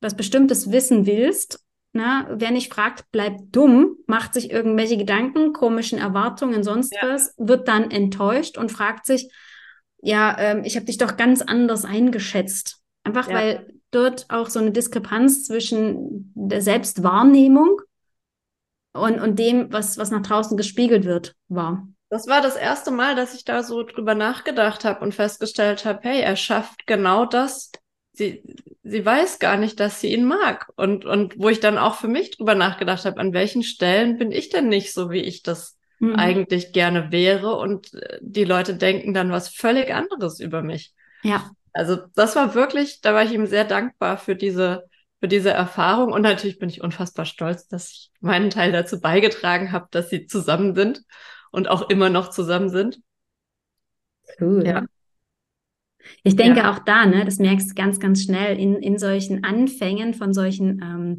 was 0.01 0.17
bestimmtes 0.17 0.71
wissen 0.71 1.07
willst, 1.07 1.61
na, 1.93 2.27
wer 2.31 2.51
nicht 2.51 2.73
fragt, 2.73 3.11
bleibt 3.13 3.55
dumm, 3.55 3.97
macht 4.07 4.35
sich 4.35 4.51
irgendwelche 4.51 4.97
Gedanken, 4.97 5.53
komischen 5.53 5.99
Erwartungen, 5.99 6.65
sonst 6.65 6.93
ja. 6.93 7.09
was, 7.09 7.35
wird 7.39 7.69
dann 7.69 7.91
enttäuscht 7.91 8.59
und 8.59 8.73
fragt 8.73 9.07
sich, 9.07 9.31
ja, 10.03 10.37
ähm, 10.39 10.65
ich 10.65 10.77
habe 10.77 10.87
dich 10.87 10.99
doch 10.99 11.17
ganz 11.17 11.41
anders 11.41 11.85
eingeschätzt. 11.85 12.81
Einfach 13.05 13.29
ja. 13.29 13.35
weil 13.35 13.75
dort 13.93 14.27
auch 14.29 14.49
so 14.49 14.59
eine 14.59 14.73
Diskrepanz 14.73 15.45
zwischen 15.45 16.33
der 16.35 16.63
Selbstwahrnehmung 16.63 17.81
und, 18.93 19.21
und 19.21 19.39
dem, 19.39 19.73
was, 19.73 19.97
was 19.97 20.11
nach 20.11 20.23
draußen 20.23 20.57
gespiegelt 20.57 21.05
wird, 21.05 21.37
war. 21.49 21.87
Das 22.11 22.27
war 22.27 22.41
das 22.41 22.57
erste 22.57 22.91
Mal, 22.91 23.17
dass 23.17 23.35
ich 23.35 23.45
da 23.45 23.63
so 23.63 23.83
drüber 23.83 24.15
nachgedacht 24.15 24.85
habe 24.85 25.01
und 25.01 25.15
festgestellt 25.15 25.85
habe, 25.85 26.01
hey, 26.03 26.21
er 26.21 26.37
schafft 26.37 26.87
genau 26.87 27.25
das. 27.25 27.73
Sie, 28.13 28.45
sie 28.85 29.05
weiß 29.05 29.41
gar 29.41 29.57
nicht, 29.57 29.81
dass 29.81 30.01
sie 30.01 30.13
ihn 30.13 30.25
mag. 30.25 30.69
Und, 30.77 31.05
und 31.05 31.39
wo 31.39 31.49
ich 31.49 31.61
dann 31.61 31.79
auch 31.79 31.97
für 31.97 32.09
mich 32.09 32.31
drüber 32.31 32.55
nachgedacht 32.55 33.05
habe, 33.05 33.19
an 33.19 33.33
welchen 33.33 33.63
Stellen 33.63 34.19
bin 34.19 34.31
ich 34.31 34.51
denn 34.51 34.69
nicht 34.69 34.93
so, 34.93 35.11
wie 35.11 35.23
ich 35.23 35.43
das 35.43 35.77
mhm. 35.99 36.15
eigentlich 36.15 36.73
gerne 36.73 37.11
wäre. 37.11 37.57
Und 37.57 37.93
äh, 37.95 38.19
die 38.21 38.45
Leute 38.45 38.77
denken 38.77 39.15
dann 39.15 39.33
was 39.33 39.49
völlig 39.49 39.93
anderes 39.93 40.39
über 40.39 40.63
mich. 40.63 40.93
Ja. 41.23 41.51
Also 41.73 41.99
das 42.15 42.37
war 42.37 42.55
wirklich, 42.55 43.01
da 43.01 43.15
war 43.15 43.25
ich 43.25 43.33
ihm 43.33 43.47
sehr 43.47 43.65
dankbar 43.65 44.19
für 44.19 44.37
diese, 44.37 44.85
für 45.19 45.27
diese 45.27 45.51
Erfahrung. 45.51 46.13
Und 46.13 46.23
natürlich 46.23 46.61
bin 46.61 46.69
ich 46.69 46.83
unfassbar 46.83 47.25
stolz, 47.25 47.67
dass 47.67 47.91
ich 47.91 48.11
meinen 48.21 48.51
Teil 48.51 48.71
dazu 48.71 49.01
beigetragen 49.01 49.73
habe, 49.73 49.89
dass 49.91 50.11
sie 50.11 50.27
zusammen 50.27 50.77
sind 50.77 51.03
und 51.55 51.69
auch 51.69 51.89
immer 51.89 52.11
noch 52.11 52.31
zusammen 52.31 52.69
sind. 52.69 53.01
Cool. 54.41 54.67
Ja. 54.67 54.85
Ich 56.23 56.37
denke 56.37 56.61
ja. 56.61 56.73
auch 56.73 56.81
da, 56.81 57.07
ne, 57.07 57.25
das 57.25 57.39
merkst 57.39 57.71
du 57.71 57.75
ganz, 57.75 57.99
ganz 57.99 58.23
schnell 58.23 58.59
in, 58.59 58.77
in 58.77 58.99
solchen 58.99 59.45
Anfängen 59.45 60.13
von 60.15 60.35
solchen 60.35 60.83
ähm, 60.83 61.17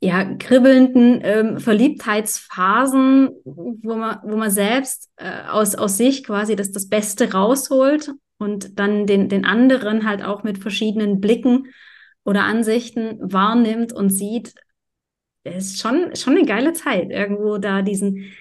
ja, 0.00 0.24
kribbelnden 0.24 1.20
ähm, 1.22 1.58
Verliebtheitsphasen, 1.58 3.30
wo 3.44 3.94
man, 3.94 4.18
wo 4.24 4.36
man 4.36 4.50
selbst 4.50 5.10
äh, 5.16 5.42
aus, 5.48 5.74
aus 5.74 5.96
sich 5.96 6.24
quasi 6.24 6.56
das, 6.56 6.72
das 6.72 6.88
Beste 6.88 7.32
rausholt 7.32 8.12
und 8.38 8.78
dann 8.78 9.06
den, 9.06 9.28
den 9.28 9.44
anderen 9.44 10.06
halt 10.06 10.22
auch 10.22 10.42
mit 10.42 10.58
verschiedenen 10.58 11.20
Blicken 11.20 11.68
oder 12.24 12.44
Ansichten 12.44 13.18
wahrnimmt 13.20 13.92
und 13.92 14.10
sieht, 14.10 14.54
es 15.44 15.66
ist 15.66 15.80
schon, 15.80 16.14
schon 16.16 16.36
eine 16.36 16.46
geile 16.46 16.72
Zeit, 16.72 17.10
irgendwo 17.10 17.58
da 17.58 17.82
diesen, 17.82 18.32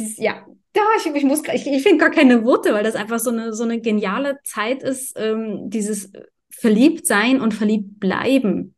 dieses, 0.00 0.18
ja, 0.18 0.44
da, 0.72 0.80
ich, 0.98 1.06
ich 1.14 1.24
muss, 1.24 1.42
ich, 1.52 1.66
ich 1.66 1.82
finde 1.82 1.98
gar 1.98 2.10
keine 2.10 2.44
Worte, 2.44 2.72
weil 2.72 2.84
das 2.84 2.94
einfach 2.94 3.18
so 3.18 3.30
eine, 3.30 3.52
so 3.52 3.64
eine 3.64 3.80
geniale 3.80 4.38
Zeit 4.44 4.82
ist, 4.82 5.14
ähm, 5.16 5.70
dieses 5.70 6.12
verliebt 6.50 7.06
sein 7.06 7.40
und 7.40 7.54
verliebt 7.54 8.00
bleiben 8.00 8.74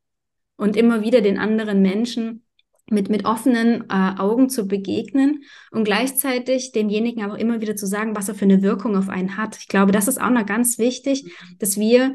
und 0.56 0.76
immer 0.76 1.02
wieder 1.02 1.20
den 1.20 1.38
anderen 1.38 1.82
Menschen 1.82 2.44
mit, 2.90 3.08
mit 3.08 3.24
offenen 3.24 3.84
äh, 3.88 4.14
Augen 4.18 4.48
zu 4.48 4.66
begegnen 4.66 5.44
und 5.70 5.84
gleichzeitig 5.84 6.72
demjenigen 6.72 7.24
aber 7.24 7.38
immer 7.38 7.60
wieder 7.60 7.76
zu 7.76 7.86
sagen, 7.86 8.14
was 8.14 8.28
er 8.28 8.34
für 8.34 8.44
eine 8.44 8.62
Wirkung 8.62 8.96
auf 8.96 9.08
einen 9.08 9.36
hat. 9.36 9.56
Ich 9.58 9.68
glaube, 9.68 9.92
das 9.92 10.08
ist 10.08 10.20
auch 10.20 10.30
noch 10.30 10.46
ganz 10.46 10.78
wichtig, 10.78 11.32
dass 11.58 11.78
wir 11.78 12.14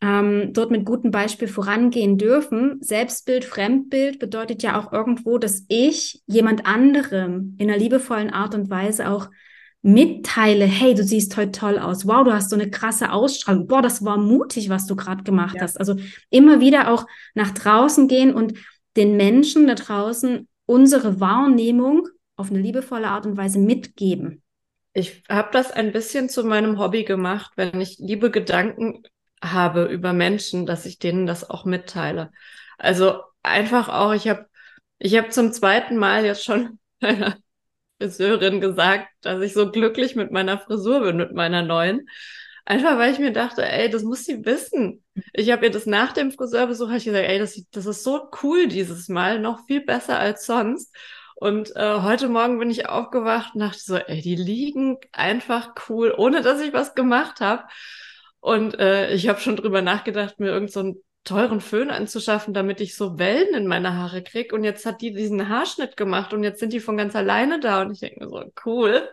ähm, 0.00 0.52
dort 0.52 0.70
mit 0.70 0.84
gutem 0.84 1.10
Beispiel 1.10 1.48
vorangehen 1.48 2.16
dürfen. 2.16 2.78
Selbstbild, 2.80 3.44
Fremdbild 3.44 4.18
bedeutet 4.18 4.62
ja 4.62 4.80
auch 4.80 4.92
irgendwo, 4.92 5.38
dass 5.38 5.64
ich 5.68 6.22
jemand 6.26 6.66
anderem 6.66 7.56
in 7.58 7.68
einer 7.68 7.78
liebevollen 7.78 8.30
Art 8.30 8.54
und 8.54 8.70
Weise 8.70 9.10
auch 9.10 9.28
mitteile, 9.82 10.66
hey, 10.66 10.94
du 10.94 11.02
siehst 11.02 11.36
heute 11.36 11.52
toll 11.52 11.78
aus, 11.78 12.06
wow, 12.06 12.24
du 12.24 12.32
hast 12.32 12.50
so 12.50 12.56
eine 12.56 12.70
krasse 12.70 13.12
Ausstrahlung, 13.12 13.66
boah, 13.66 13.80
das 13.80 14.04
war 14.04 14.18
mutig, 14.18 14.68
was 14.68 14.86
du 14.86 14.94
gerade 14.94 15.22
gemacht 15.22 15.56
ja. 15.56 15.62
hast. 15.62 15.78
Also 15.78 15.96
immer 16.28 16.60
wieder 16.60 16.90
auch 16.92 17.06
nach 17.34 17.50
draußen 17.50 18.06
gehen 18.08 18.34
und 18.34 18.54
den 18.96 19.16
Menschen 19.16 19.66
da 19.66 19.74
draußen 19.74 20.48
unsere 20.66 21.20
Wahrnehmung 21.20 22.08
auf 22.36 22.50
eine 22.50 22.60
liebevolle 22.60 23.08
Art 23.08 23.26
und 23.26 23.36
Weise 23.36 23.58
mitgeben. 23.58 24.42
Ich 24.92 25.22
habe 25.28 25.48
das 25.52 25.70
ein 25.70 25.92
bisschen 25.92 26.28
zu 26.28 26.44
meinem 26.44 26.78
Hobby 26.78 27.04
gemacht, 27.04 27.52
wenn 27.56 27.80
ich 27.80 27.98
liebe 27.98 28.30
Gedanken 28.30 29.02
habe 29.42 29.84
über 29.84 30.12
Menschen, 30.12 30.66
dass 30.66 30.86
ich 30.86 30.98
denen 30.98 31.26
das 31.26 31.48
auch 31.48 31.64
mitteile. 31.64 32.30
Also 32.78 33.22
einfach 33.42 33.88
auch, 33.88 34.12
ich 34.12 34.28
habe 34.28 34.46
ich 34.98 35.16
hab 35.16 35.32
zum 35.32 35.52
zweiten 35.52 35.96
Mal 35.96 36.24
jetzt 36.24 36.44
schon 36.44 36.78
meiner 37.00 37.36
Friseurin 37.98 38.60
gesagt, 38.60 39.08
dass 39.22 39.42
ich 39.42 39.52
so 39.52 39.70
glücklich 39.70 40.16
mit 40.16 40.30
meiner 40.30 40.58
Frisur 40.58 41.00
bin, 41.02 41.16
mit 41.16 41.32
meiner 41.32 41.62
neuen. 41.62 42.08
Einfach 42.64 42.98
weil 42.98 43.12
ich 43.12 43.18
mir 43.18 43.32
dachte, 43.32 43.66
ey, 43.66 43.90
das 43.90 44.02
muss 44.02 44.24
sie 44.24 44.44
wissen. 44.44 45.02
Ich 45.32 45.50
habe 45.50 45.66
ihr 45.66 45.72
das 45.72 45.86
nach 45.86 46.12
dem 46.12 46.30
Friseurbesuch 46.30 46.90
ich 46.92 47.04
gesagt, 47.04 47.26
ey, 47.26 47.38
das, 47.38 47.62
das 47.72 47.86
ist 47.86 48.04
so 48.04 48.28
cool 48.42 48.68
dieses 48.68 49.08
Mal, 49.08 49.40
noch 49.40 49.66
viel 49.66 49.84
besser 49.84 50.18
als 50.18 50.46
sonst. 50.46 50.94
Und 51.34 51.74
äh, 51.74 52.00
heute 52.02 52.28
Morgen 52.28 52.58
bin 52.58 52.70
ich 52.70 52.88
aufgewacht 52.88 53.54
und 53.54 53.60
dachte 53.60 53.80
so, 53.80 53.96
ey, 53.96 54.20
die 54.20 54.36
liegen 54.36 54.98
einfach 55.12 55.74
cool, 55.88 56.14
ohne 56.16 56.42
dass 56.42 56.60
ich 56.60 56.72
was 56.72 56.94
gemacht 56.94 57.40
habe. 57.40 57.64
Und 58.40 58.78
äh, 58.78 59.12
ich 59.12 59.28
habe 59.28 59.40
schon 59.40 59.56
drüber 59.56 59.82
nachgedacht, 59.82 60.40
mir 60.40 60.48
irgend 60.50 60.72
so 60.72 60.80
einen 60.80 60.96
teuren 61.24 61.60
Föhn 61.60 61.90
anzuschaffen, 61.90 62.54
damit 62.54 62.80
ich 62.80 62.96
so 62.96 63.18
Wellen 63.18 63.54
in 63.54 63.66
meine 63.66 63.94
Haare 63.94 64.22
krieg. 64.22 64.52
Und 64.52 64.64
jetzt 64.64 64.86
hat 64.86 65.02
die 65.02 65.12
diesen 65.12 65.48
Haarschnitt 65.48 65.96
gemacht 65.96 66.32
und 66.32 66.42
jetzt 66.42 66.60
sind 66.60 66.72
die 66.72 66.80
von 66.80 66.96
ganz 66.96 67.14
alleine 67.14 67.60
da. 67.60 67.82
Und 67.82 67.92
ich 67.92 68.00
denke 68.00 68.24
mir 68.24 68.30
so, 68.30 68.42
cool. 68.64 69.08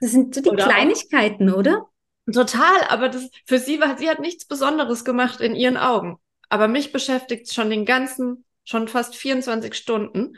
Das 0.00 0.12
sind 0.12 0.34
so 0.34 0.40
die 0.40 0.48
oder 0.48 0.64
Kleinigkeiten, 0.64 1.50
auch, 1.50 1.58
oder? 1.58 1.86
Total, 2.32 2.84
aber 2.88 3.08
das 3.08 3.28
für 3.46 3.58
sie 3.58 3.80
war, 3.80 3.98
sie 3.98 4.08
hat 4.08 4.20
nichts 4.20 4.46
Besonderes 4.46 5.04
gemacht 5.04 5.40
in 5.40 5.54
ihren 5.54 5.76
Augen. 5.76 6.18
Aber 6.48 6.68
mich 6.68 6.92
beschäftigt 6.92 7.52
schon 7.52 7.70
den 7.70 7.84
ganzen, 7.84 8.44
schon 8.64 8.88
fast 8.88 9.16
24 9.16 9.74
Stunden. 9.74 10.36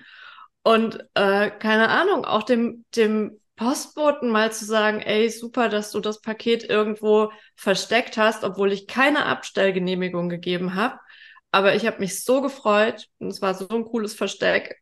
Und 0.64 0.98
äh, 1.14 1.50
keine 1.50 1.88
Ahnung, 1.88 2.24
auch 2.24 2.42
dem, 2.42 2.84
dem 2.96 3.40
Postboten 3.56 4.30
mal 4.30 4.52
zu 4.52 4.64
sagen, 4.64 5.00
ey, 5.00 5.28
super, 5.28 5.68
dass 5.68 5.90
du 5.90 6.00
das 6.00 6.20
Paket 6.20 6.64
irgendwo 6.64 7.30
versteckt 7.54 8.16
hast, 8.16 8.44
obwohl 8.44 8.72
ich 8.72 8.86
keine 8.86 9.26
Abstellgenehmigung 9.26 10.28
gegeben 10.28 10.74
habe. 10.74 10.98
Aber 11.50 11.74
ich 11.74 11.86
habe 11.86 11.98
mich 11.98 12.24
so 12.24 12.40
gefreut 12.40 13.08
und 13.18 13.28
es 13.28 13.42
war 13.42 13.54
so 13.54 13.68
ein 13.68 13.84
cooles 13.84 14.14
Versteck. 14.14 14.80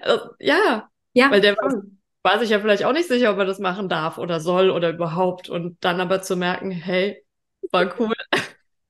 also, 0.00 0.30
ja, 0.38 0.88
ja, 1.12 1.30
weil 1.30 1.40
der 1.40 1.56
war, 1.56 1.82
war 2.22 2.38
sich 2.38 2.50
ja 2.50 2.60
vielleicht 2.60 2.84
auch 2.84 2.92
nicht 2.92 3.08
sicher, 3.08 3.32
ob 3.32 3.38
er 3.38 3.46
das 3.46 3.58
machen 3.58 3.88
darf 3.88 4.18
oder 4.18 4.38
soll 4.40 4.70
oder 4.70 4.90
überhaupt. 4.90 5.48
Und 5.48 5.76
dann 5.84 6.00
aber 6.00 6.22
zu 6.22 6.36
merken, 6.36 6.70
hey, 6.70 7.24
war 7.72 7.92
cool. 7.98 8.14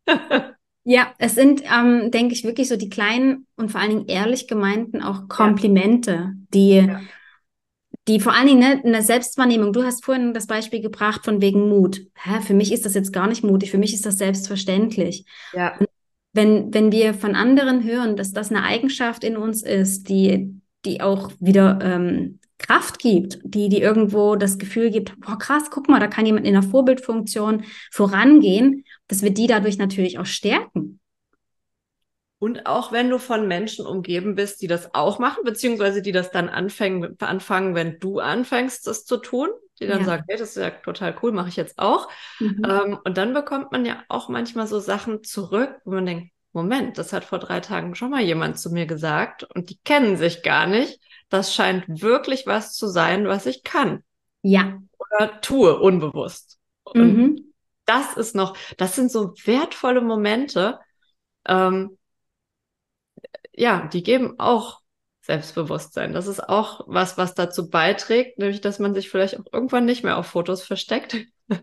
Ja, 0.83 1.13
es 1.19 1.35
sind, 1.35 1.63
ähm, 1.71 2.11
denke 2.11 2.33
ich, 2.33 2.43
wirklich 2.43 2.67
so 2.67 2.77
die 2.77 2.89
kleinen 2.89 3.47
und 3.57 3.71
vor 3.71 3.83
allen 3.83 3.91
Dingen 3.91 4.09
ehrlich 4.09 4.49
gemeinten 4.49 5.03
auch 5.03 5.29
Komplimente, 5.29 6.33
die 6.55 6.77
ja 6.79 7.01
die 8.09 8.21
vor 8.21 8.35
allen 8.35 8.47
Dingen 8.47 8.59
ne, 8.61 8.83
eine 8.85 9.03
Selbstwahrnehmung. 9.03 9.73
Du 9.73 9.83
hast 9.83 10.05
vorhin 10.05 10.35
das 10.35 10.47
Beispiel 10.47 10.81
gebracht 10.81 11.25
von 11.25 11.41
wegen 11.41 11.69
Mut. 11.69 12.01
Hä, 12.15 12.41
für 12.41 12.55
mich 12.55 12.73
ist 12.73 12.85
das 12.85 12.95
jetzt 12.95 13.13
gar 13.13 13.29
nicht 13.29 13.45
mutig, 13.45 13.71
für 13.71 13.79
mich 13.79 13.95
ist 13.95 14.07
das 14.07 14.19
selbstverständlich. 14.19 15.25
Ja. 15.53 15.79
wenn, 16.33 16.73
wenn 16.73 16.93
wir 16.93 17.15
von 17.15 17.35
anderen 17.35 17.85
hören, 17.85 18.17
dass 18.17 18.33
das 18.33 18.51
eine 18.51 18.63
Eigenschaft 18.63 19.25
in 19.25 19.37
uns 19.37 19.63
ist, 19.63 20.09
die, 20.09 20.61
die 20.85 21.01
auch 21.01 21.31
wieder 21.41 21.79
ähm, 21.83 22.41
Kraft 22.59 22.99
gibt, 22.99 23.39
die, 23.43 23.69
die 23.69 23.81
irgendwo 23.81 24.37
das 24.37 24.59
Gefühl 24.59 24.91
gibt, 24.91 25.19
boah, 25.21 25.39
krass, 25.39 25.71
guck 25.71 25.89
mal, 25.89 25.99
da 25.99 26.09
kann 26.09 26.27
jemand 26.27 26.47
in 26.47 26.55
einer 26.55 26.67
Vorbildfunktion 26.67 27.65
vorangehen, 27.91 28.85
dass 29.09 29.23
wir 29.23 29.31
die 29.31 29.47
dadurch 29.47 29.79
natürlich 29.79 30.19
auch 30.19 30.27
stärken. 30.27 30.90
Und 32.41 32.65
auch 32.65 32.91
wenn 32.91 33.11
du 33.11 33.19
von 33.19 33.47
Menschen 33.47 33.85
umgeben 33.85 34.35
bist, 34.35 34.63
die 34.63 34.67
das 34.67 34.95
auch 34.95 35.19
machen, 35.19 35.45
beziehungsweise 35.45 36.01
die 36.01 36.11
das 36.11 36.31
dann 36.31 36.49
anfangen, 36.49 37.17
anfangen 37.21 37.75
wenn 37.75 38.01
du 38.01 38.19
anfängst, 38.19 38.87
das 38.87 39.05
zu 39.05 39.19
tun, 39.19 39.51
die 39.79 39.87
dann 39.87 40.01
ja. 40.01 40.07
sagen, 40.07 40.25
hey, 40.27 40.39
das 40.39 40.57
ist 40.57 40.57
ja 40.57 40.71
total 40.71 41.15
cool, 41.23 41.33
mache 41.33 41.51
ich 41.51 41.57
jetzt 41.57 41.79
auch. 41.79 42.09
Mhm. 42.39 42.63
Ähm, 42.67 42.99
und 43.05 43.19
dann 43.19 43.35
bekommt 43.35 43.73
man 43.73 43.85
ja 43.85 44.03
auch 44.09 44.31
manchmal 44.31 44.67
so 44.67 44.81
Sachen 44.81 45.23
zurück, 45.23 45.83
wo 45.85 45.91
man 45.91 46.07
denkt, 46.07 46.33
Moment, 46.53 46.97
das 46.97 47.13
hat 47.13 47.25
vor 47.25 47.39
drei 47.41 47.61
Tagen 47.61 47.95
schon 47.95 48.11
mal 48.11 48.23
jemand 48.23 48.59
zu 48.59 48.71
mir 48.71 48.87
gesagt 48.87 49.45
und 49.45 49.69
die 49.69 49.79
kennen 49.85 50.17
sich 50.17 50.43
gar 50.43 50.67
nicht. 50.67 50.99
Das 51.29 51.55
scheint 51.55 51.85
wirklich 52.01 52.47
was 52.47 52.75
zu 52.75 52.89
sein, 52.89 53.29
was 53.29 53.45
ich 53.45 53.65
kann. 53.65 54.03
Ja. 54.41 54.81
Oder 54.99 55.43
tue, 55.43 55.79
unbewusst. 55.79 56.59
Und 56.85 57.17
mhm. 57.17 57.53
das 57.85 58.17
ist 58.17 58.35
noch, 58.35 58.57
das 58.79 58.97
sind 58.97 59.13
so 59.13 59.35
wertvolle 59.45 60.01
Momente, 60.01 60.81
ähm, 61.47 61.99
ja, 63.61 63.87
die 63.89 64.03
geben 64.03 64.39
auch 64.39 64.81
Selbstbewusstsein. 65.21 66.15
Das 66.15 66.27
ist 66.27 66.41
auch 66.41 66.81
was, 66.87 67.19
was 67.19 67.35
dazu 67.35 67.69
beiträgt, 67.69 68.39
nämlich, 68.39 68.63
dass 68.63 68.79
man 68.79 68.95
sich 68.95 69.11
vielleicht 69.11 69.39
auch 69.39 69.45
irgendwann 69.53 69.85
nicht 69.85 70.03
mehr 70.03 70.17
auf 70.17 70.27
Fotos 70.27 70.63
versteckt. 70.63 71.17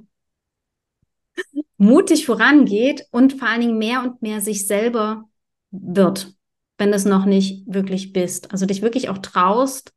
Mutig 1.78 2.26
vorangeht 2.26 3.06
und 3.12 3.34
vor 3.34 3.48
allen 3.48 3.62
Dingen 3.62 3.78
mehr 3.80 4.04
und 4.04 4.22
mehr 4.22 4.42
sich 4.42 4.68
selber 4.68 5.24
wird, 5.72 6.34
wenn 6.78 6.94
es 6.94 7.06
noch 7.06 7.26
nicht 7.26 7.64
wirklich 7.66 8.14
bist. 8.14 8.52
Also 8.52 8.68
dich 8.68 8.84
wirklich 8.84 9.10
auch 9.10 9.18
traust, 9.18 9.92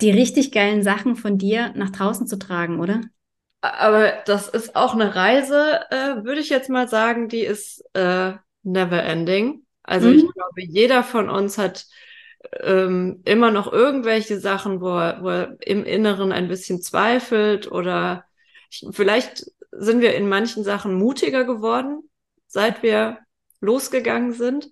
die 0.00 0.10
richtig 0.10 0.50
geilen 0.50 0.82
Sachen 0.82 1.14
von 1.14 1.38
dir 1.38 1.72
nach 1.76 1.90
draußen 1.90 2.26
zu 2.26 2.36
tragen, 2.36 2.80
oder? 2.80 3.00
Aber 3.60 4.12
das 4.26 4.48
ist 4.48 4.74
auch 4.74 4.94
eine 4.94 5.14
Reise, 5.14 5.82
äh, 5.90 6.24
würde 6.24 6.40
ich 6.40 6.48
jetzt 6.48 6.68
mal 6.68 6.88
sagen, 6.88 7.28
die 7.28 7.42
ist 7.42 7.84
äh, 7.94 8.32
never 8.64 9.04
ending. 9.04 9.61
Also 9.82 10.08
mhm. 10.08 10.14
ich 10.16 10.32
glaube, 10.32 10.62
jeder 10.62 11.02
von 11.02 11.28
uns 11.28 11.58
hat 11.58 11.86
ähm, 12.60 13.22
immer 13.24 13.50
noch 13.50 13.72
irgendwelche 13.72 14.38
Sachen, 14.38 14.80
wo 14.80 14.98
er, 14.98 15.22
wo 15.22 15.28
er 15.28 15.56
im 15.60 15.84
Inneren 15.84 16.32
ein 16.32 16.48
bisschen 16.48 16.82
zweifelt 16.82 17.70
oder 17.70 18.24
ich, 18.70 18.86
vielleicht 18.90 19.44
sind 19.70 20.00
wir 20.00 20.14
in 20.14 20.28
manchen 20.28 20.64
Sachen 20.64 20.94
mutiger 20.94 21.44
geworden, 21.44 22.08
seit 22.46 22.82
wir 22.82 23.18
losgegangen 23.60 24.32
sind. 24.32 24.70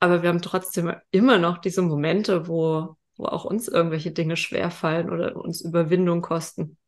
Aber 0.00 0.22
wir 0.22 0.30
haben 0.30 0.42
trotzdem 0.42 0.94
immer 1.10 1.38
noch 1.38 1.58
diese 1.58 1.82
Momente, 1.82 2.48
wo, 2.48 2.96
wo 3.16 3.26
auch 3.26 3.44
uns 3.44 3.68
irgendwelche 3.68 4.12
Dinge 4.12 4.36
schwerfallen 4.36 5.10
oder 5.10 5.36
uns 5.36 5.60
Überwindung 5.60 6.22
kosten. 6.22 6.78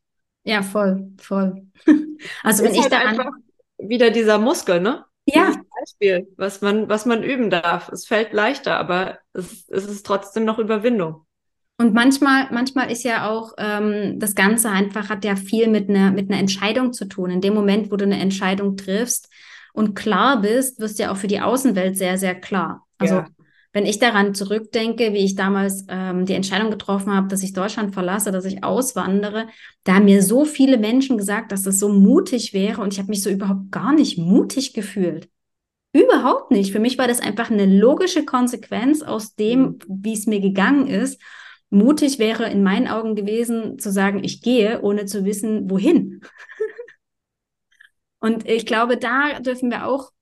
Ja, 0.44 0.62
voll, 0.62 1.12
voll. 1.18 1.66
Also 2.44 2.62
wenn 2.62 2.72
ich 2.72 2.82
halt 2.82 2.92
da 2.92 2.98
einfach 2.98 3.32
wieder 3.78 4.12
dieser 4.12 4.38
Muskel, 4.38 4.80
ne? 4.80 5.04
Ja. 5.26 5.60
Beispiel, 5.82 6.28
was 6.36 6.60
man, 6.60 6.88
was 6.88 7.06
man 7.06 7.22
üben 7.22 7.50
darf. 7.50 7.88
Es 7.88 8.06
fällt 8.06 8.32
leichter, 8.32 8.76
aber 8.76 9.18
es, 9.32 9.68
es 9.68 9.84
ist 9.86 10.06
trotzdem 10.06 10.44
noch 10.44 10.58
Überwindung. 10.58 11.26
Und 11.78 11.94
manchmal, 11.94 12.48
manchmal 12.52 12.90
ist 12.90 13.02
ja 13.02 13.28
auch 13.28 13.54
ähm, 13.58 14.18
das 14.18 14.34
Ganze 14.34 14.70
einfach, 14.70 15.08
hat 15.08 15.24
ja 15.24 15.36
viel 15.36 15.68
mit 15.68 15.88
einer 15.88 16.10
mit 16.12 16.30
einer 16.30 16.38
Entscheidung 16.38 16.92
zu 16.92 17.06
tun. 17.06 17.30
In 17.30 17.40
dem 17.40 17.54
Moment, 17.54 17.90
wo 17.90 17.96
du 17.96 18.04
eine 18.04 18.20
Entscheidung 18.20 18.76
triffst 18.76 19.28
und 19.72 19.94
klar 19.94 20.40
bist, 20.40 20.78
wirst 20.80 20.98
du 20.98 21.04
ja 21.04 21.12
auch 21.12 21.16
für 21.16 21.26
die 21.26 21.40
Außenwelt 21.40 21.96
sehr, 21.96 22.18
sehr 22.18 22.34
klar. 22.34 22.86
Also 22.98 23.16
ja 23.16 23.26
wenn 23.72 23.86
ich 23.86 23.98
daran 23.98 24.34
zurückdenke, 24.34 25.12
wie 25.12 25.24
ich 25.24 25.34
damals 25.34 25.86
ähm, 25.88 26.26
die 26.26 26.34
Entscheidung 26.34 26.70
getroffen 26.70 27.12
habe, 27.12 27.28
dass 27.28 27.42
ich 27.42 27.54
Deutschland 27.54 27.94
verlasse, 27.94 28.30
dass 28.30 28.44
ich 28.44 28.62
auswandere, 28.62 29.48
da 29.84 29.94
haben 29.94 30.04
mir 30.04 30.22
so 30.22 30.44
viele 30.44 30.76
Menschen 30.76 31.16
gesagt, 31.16 31.52
dass 31.52 31.62
das 31.62 31.78
so 31.78 31.88
mutig 31.88 32.52
wäre 32.52 32.82
und 32.82 32.92
ich 32.92 32.98
habe 32.98 33.08
mich 33.08 33.22
so 33.22 33.30
überhaupt 33.30 33.70
gar 33.70 33.94
nicht 33.94 34.18
mutig 34.18 34.74
gefühlt. 34.74 35.28
Überhaupt 35.92 36.50
nicht. 36.50 36.72
Für 36.72 36.80
mich 36.80 36.96
war 36.96 37.06
das 37.06 37.20
einfach 37.20 37.50
eine 37.50 37.66
logische 37.66 38.24
Konsequenz 38.24 39.02
aus 39.02 39.34
dem, 39.34 39.60
mhm. 39.60 39.78
wie 39.88 40.14
es 40.14 40.26
mir 40.26 40.40
gegangen 40.40 40.86
ist. 40.86 41.20
Mutig 41.70 42.18
wäre 42.18 42.50
in 42.50 42.62
meinen 42.62 42.88
Augen 42.88 43.14
gewesen, 43.14 43.78
zu 43.78 43.90
sagen, 43.90 44.24
ich 44.24 44.42
gehe, 44.42 44.82
ohne 44.82 45.06
zu 45.06 45.24
wissen, 45.24 45.70
wohin. 45.70 46.22
und 48.20 48.48
ich 48.48 48.66
glaube, 48.66 48.96
da 48.96 49.40
dürfen 49.40 49.70
wir 49.70 49.86
auch 49.86 50.12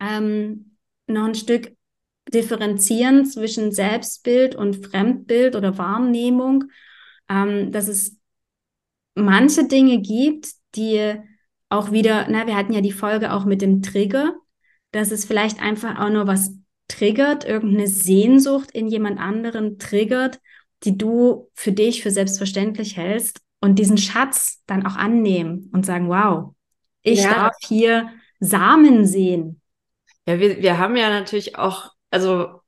ähm, 0.00 0.76
noch 1.06 1.24
ein 1.24 1.34
Stück 1.34 1.76
differenzieren 2.32 3.26
zwischen 3.26 3.72
Selbstbild 3.72 4.54
und 4.54 4.86
Fremdbild 4.86 5.56
oder 5.56 5.76
Wahrnehmung, 5.78 6.64
ähm, 7.28 7.70
dass 7.70 7.88
es 7.88 8.16
manche 9.14 9.66
Dinge 9.66 10.00
gibt, 10.00 10.50
die 10.74 11.14
auch 11.68 11.92
wieder, 11.92 12.26
na, 12.30 12.46
wir 12.46 12.56
hatten 12.56 12.72
ja 12.72 12.80
die 12.80 12.92
Folge 12.92 13.32
auch 13.32 13.44
mit 13.44 13.62
dem 13.62 13.82
Trigger, 13.82 14.34
dass 14.94 15.10
es 15.10 15.24
vielleicht 15.24 15.60
einfach 15.60 15.98
auch 15.98 16.10
nur 16.10 16.26
was 16.26 16.54
triggert, 16.88 17.44
irgendeine 17.44 17.88
Sehnsucht 17.88 18.70
in 18.70 18.88
jemand 18.88 19.18
anderen 19.18 19.78
triggert, 19.78 20.40
die 20.84 20.96
du 20.98 21.50
für 21.54 21.72
dich 21.72 22.02
für 22.02 22.10
selbstverständlich 22.10 22.96
hältst 22.96 23.40
und 23.60 23.78
diesen 23.78 23.98
Schatz 23.98 24.62
dann 24.66 24.86
auch 24.86 24.96
annehmen 24.96 25.70
und 25.72 25.86
sagen, 25.86 26.08
wow, 26.08 26.54
ich 27.02 27.22
ja. 27.22 27.34
darf 27.34 27.56
hier 27.66 28.10
Samen 28.40 29.06
sehen. 29.06 29.60
Ja, 30.26 30.38
wir, 30.38 30.60
wir 30.62 30.78
haben 30.78 30.96
ja 30.96 31.08
natürlich 31.08 31.56
auch, 31.56 31.92
also 32.10 32.60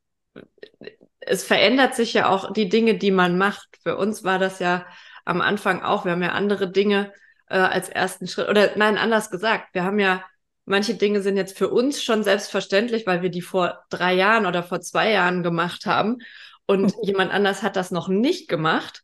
es 1.20 1.44
verändert 1.44 1.94
sich 1.94 2.14
ja 2.14 2.28
auch 2.28 2.52
die 2.52 2.68
Dinge, 2.68 2.96
die 2.96 3.10
man 3.10 3.36
macht. 3.36 3.68
Für 3.82 3.96
uns 3.96 4.24
war 4.24 4.38
das 4.38 4.58
ja 4.58 4.86
am 5.24 5.40
Anfang 5.40 5.82
auch, 5.82 6.04
wir 6.04 6.12
haben 6.12 6.22
ja 6.22 6.32
andere 6.32 6.70
Dinge 6.70 7.12
äh, 7.48 7.58
als 7.58 7.88
ersten 7.88 8.26
Schritt, 8.26 8.48
oder 8.48 8.76
nein, 8.76 8.96
anders 8.96 9.30
gesagt, 9.30 9.74
wir 9.74 9.84
haben 9.84 9.98
ja, 9.98 10.24
manche 10.66 10.94
Dinge 10.94 11.22
sind 11.22 11.36
jetzt 11.36 11.56
für 11.56 11.68
uns 11.68 12.02
schon 12.02 12.22
selbstverständlich, 12.22 13.06
weil 13.06 13.22
wir 13.22 13.30
die 13.30 13.42
vor 13.42 13.84
drei 13.88 14.14
Jahren 14.14 14.46
oder 14.46 14.62
vor 14.62 14.80
zwei 14.80 15.10
Jahren 15.10 15.42
gemacht 15.42 15.86
haben 15.86 16.18
und 16.66 16.96
mhm. 16.96 17.02
jemand 17.02 17.32
anders 17.32 17.62
hat 17.62 17.76
das 17.76 17.90
noch 17.90 18.08
nicht 18.08 18.48
gemacht. 18.48 19.02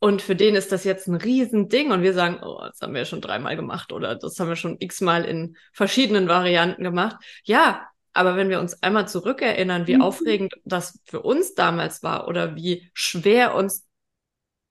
Und 0.00 0.22
für 0.22 0.36
den 0.36 0.54
ist 0.54 0.70
das 0.70 0.84
jetzt 0.84 1.08
ein 1.08 1.16
Riesending 1.16 1.90
und 1.90 2.02
wir 2.02 2.14
sagen, 2.14 2.38
oh, 2.40 2.60
das 2.60 2.80
haben 2.80 2.92
wir 2.92 3.00
ja 3.00 3.04
schon 3.04 3.20
dreimal 3.20 3.56
gemacht 3.56 3.92
oder 3.92 4.14
das 4.14 4.38
haben 4.38 4.48
wir 4.48 4.54
schon 4.54 4.76
x-mal 4.78 5.24
in 5.24 5.56
verschiedenen 5.72 6.28
Varianten 6.28 6.84
gemacht. 6.84 7.16
Ja, 7.42 7.88
aber 8.12 8.36
wenn 8.36 8.48
wir 8.48 8.60
uns 8.60 8.80
einmal 8.82 9.08
zurückerinnern, 9.08 9.88
wie 9.88 9.96
mhm. 9.96 10.02
aufregend 10.02 10.54
das 10.64 11.00
für 11.04 11.22
uns 11.22 11.54
damals 11.54 12.04
war 12.04 12.28
oder 12.28 12.54
wie 12.54 12.90
schwer 12.94 13.54
uns, 13.56 13.88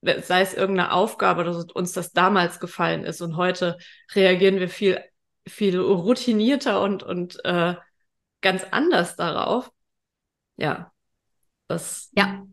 sei 0.01 0.41
es 0.41 0.53
irgendeine 0.53 0.93
Aufgabe 0.93 1.41
oder 1.41 1.65
uns 1.73 1.91
das 1.91 2.13
damals 2.13 2.61
gefallen 2.61 3.03
ist 3.03 3.19
und 3.19 3.35
heute 3.35 3.77
reagieren 4.15 4.59
wir 4.59 4.69
viel, 4.69 5.01
viel 5.47 5.79
routinierter 5.79 6.81
und, 6.81 7.03
und 7.03 7.43
äh, 7.45 7.75
ganz 8.41 8.63
anders 8.71 9.15
darauf. 9.15 9.71
Ja, 10.57 10.91
das. 11.67 12.09
Ja. 12.13 12.45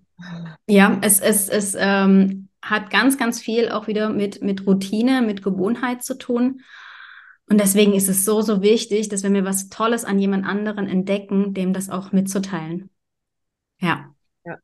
Ja, 0.69 0.99
es, 1.03 1.21
es, 1.21 1.49
es 1.49 1.77
ähm, 1.79 2.49
hat 2.63 2.91
ganz, 2.91 3.19
ganz 3.19 3.41
viel 3.41 3.71
auch 3.71 3.89
wieder 3.89 4.11
mit, 4.11 4.43
mit 4.43 4.67
Routine, 4.67 5.23
mit 5.23 5.43
Gewohnheit 5.43 6.05
zu 6.05 6.17
tun. 6.17 6.63
Und 7.47 7.61
deswegen 7.61 7.93
ist 7.93 8.09
es 8.09 8.25
so, 8.25 8.41
so 8.41 8.63
wichtig, 8.63 9.09
dass 9.09 9.23
wenn 9.23 9.35
wir 9.35 9.45
was 9.45 9.69
Tolles 9.69 10.05
an 10.05 10.19
jemand 10.19 10.47
anderen 10.47 10.89
entdecken, 10.89 11.53
dem 11.53 11.73
das 11.73 11.91
auch 11.91 12.13
mitzuteilen. 12.13 12.91
Ja. 13.81 14.15
ja. 14.45 14.59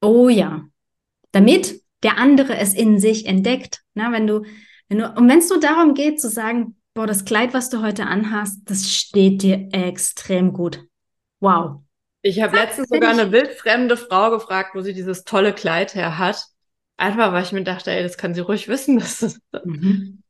Oh 0.00 0.28
ja. 0.28 0.64
Damit 1.32 1.82
der 2.02 2.18
andere 2.18 2.56
es 2.56 2.72
in 2.72 2.98
sich 2.98 3.26
entdeckt. 3.26 3.82
Na, 3.94 4.12
wenn 4.12 4.26
du, 4.26 4.44
wenn 4.88 4.98
du, 4.98 5.10
und 5.10 5.28
wenn 5.28 5.40
es 5.40 5.50
nur 5.50 5.60
darum 5.60 5.94
geht, 5.94 6.20
zu 6.20 6.30
sagen, 6.30 6.75
boah, 6.96 7.06
das 7.06 7.24
Kleid, 7.24 7.52
was 7.54 7.68
du 7.68 7.82
heute 7.82 8.06
anhast, 8.06 8.62
das 8.64 8.90
steht 8.90 9.42
dir 9.42 9.68
extrem 9.72 10.52
gut. 10.52 10.82
Wow. 11.40 11.82
Ich 12.22 12.40
habe 12.40 12.56
letztens 12.56 12.88
sogar 12.88 13.10
eine 13.10 13.30
wildfremde 13.30 13.96
Frau 13.96 14.30
gefragt, 14.30 14.70
wo 14.74 14.80
sie 14.80 14.94
dieses 14.94 15.22
tolle 15.24 15.52
Kleid 15.52 15.94
her 15.94 16.18
hat. 16.18 16.42
Einfach, 16.96 17.32
weil 17.32 17.44
ich 17.44 17.52
mir 17.52 17.62
dachte, 17.62 17.90
ey, 17.90 18.02
das 18.02 18.16
kann 18.16 18.34
sie 18.34 18.40
ruhig 18.40 18.66
wissen. 18.66 18.98
Dass 18.98 19.18
das 19.18 19.38
mhm. 19.64 20.22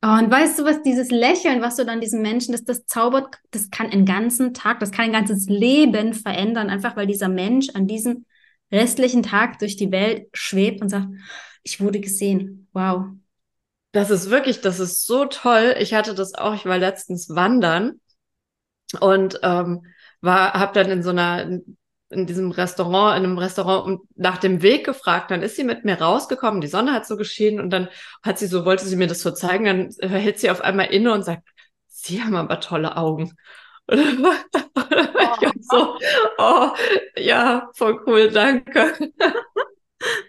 Oh, 0.00 0.16
und 0.16 0.30
weißt 0.30 0.60
du, 0.60 0.64
was 0.64 0.80
dieses 0.82 1.10
Lächeln, 1.10 1.60
was 1.60 1.74
du 1.74 1.84
dann 1.84 2.00
diesem 2.00 2.22
Menschen, 2.22 2.52
das, 2.52 2.62
das 2.62 2.86
zaubert, 2.86 3.34
das 3.50 3.68
kann 3.70 3.90
einen 3.90 4.06
ganzen 4.06 4.54
Tag, 4.54 4.78
das 4.78 4.92
kann 4.92 5.06
ein 5.06 5.12
ganzes 5.12 5.46
Leben 5.48 6.14
verändern, 6.14 6.70
einfach 6.70 6.94
weil 6.94 7.08
dieser 7.08 7.28
Mensch 7.28 7.70
an 7.74 7.88
diesem 7.88 8.24
restlichen 8.70 9.24
Tag 9.24 9.58
durch 9.58 9.74
die 9.74 9.90
Welt 9.90 10.28
schwebt 10.32 10.82
und 10.82 10.88
sagt, 10.88 11.08
ich 11.64 11.80
wurde 11.80 11.98
gesehen. 11.98 12.68
Wow. 12.72 13.06
Das 13.98 14.10
ist 14.10 14.30
wirklich, 14.30 14.60
das 14.60 14.78
ist 14.78 15.06
so 15.06 15.24
toll. 15.24 15.74
Ich 15.80 15.92
hatte 15.92 16.14
das 16.14 16.32
auch, 16.34 16.54
ich 16.54 16.64
war 16.66 16.78
letztens 16.78 17.34
wandern 17.34 18.00
und 19.00 19.40
ähm, 19.42 19.86
war, 20.20 20.52
habe 20.52 20.72
dann 20.72 20.88
in 20.88 21.02
so 21.02 21.10
einer 21.10 21.58
in 22.10 22.24
diesem 22.24 22.52
Restaurant, 22.52 23.18
in 23.18 23.24
einem 23.24 23.38
Restaurant 23.38 24.00
nach 24.14 24.38
dem 24.38 24.62
Weg 24.62 24.86
gefragt. 24.86 25.32
Dann 25.32 25.42
ist 25.42 25.56
sie 25.56 25.64
mit 25.64 25.84
mir 25.84 26.00
rausgekommen, 26.00 26.60
die 26.60 26.68
Sonne 26.68 26.92
hat 26.92 27.08
so 27.08 27.16
geschienen 27.16 27.58
und 27.58 27.70
dann 27.70 27.88
hat 28.22 28.38
sie 28.38 28.46
so, 28.46 28.64
wollte 28.64 28.86
sie 28.86 28.94
mir 28.94 29.08
das 29.08 29.20
so 29.20 29.32
zeigen, 29.32 29.64
dann 29.64 30.10
hält 30.10 30.38
sie 30.38 30.50
auf 30.50 30.60
einmal 30.60 30.86
inne 30.86 31.12
und 31.12 31.24
sagt, 31.24 31.42
Sie 31.88 32.22
haben 32.22 32.36
aber 32.36 32.60
tolle 32.60 32.96
Augen. 32.96 33.36
Und 33.88 34.22
war 34.22 35.42
ich 35.42 35.66
so, 35.68 35.98
oh, 36.38 36.70
ja, 37.16 37.68
voll 37.74 38.00
cool, 38.06 38.30
danke. 38.30 39.10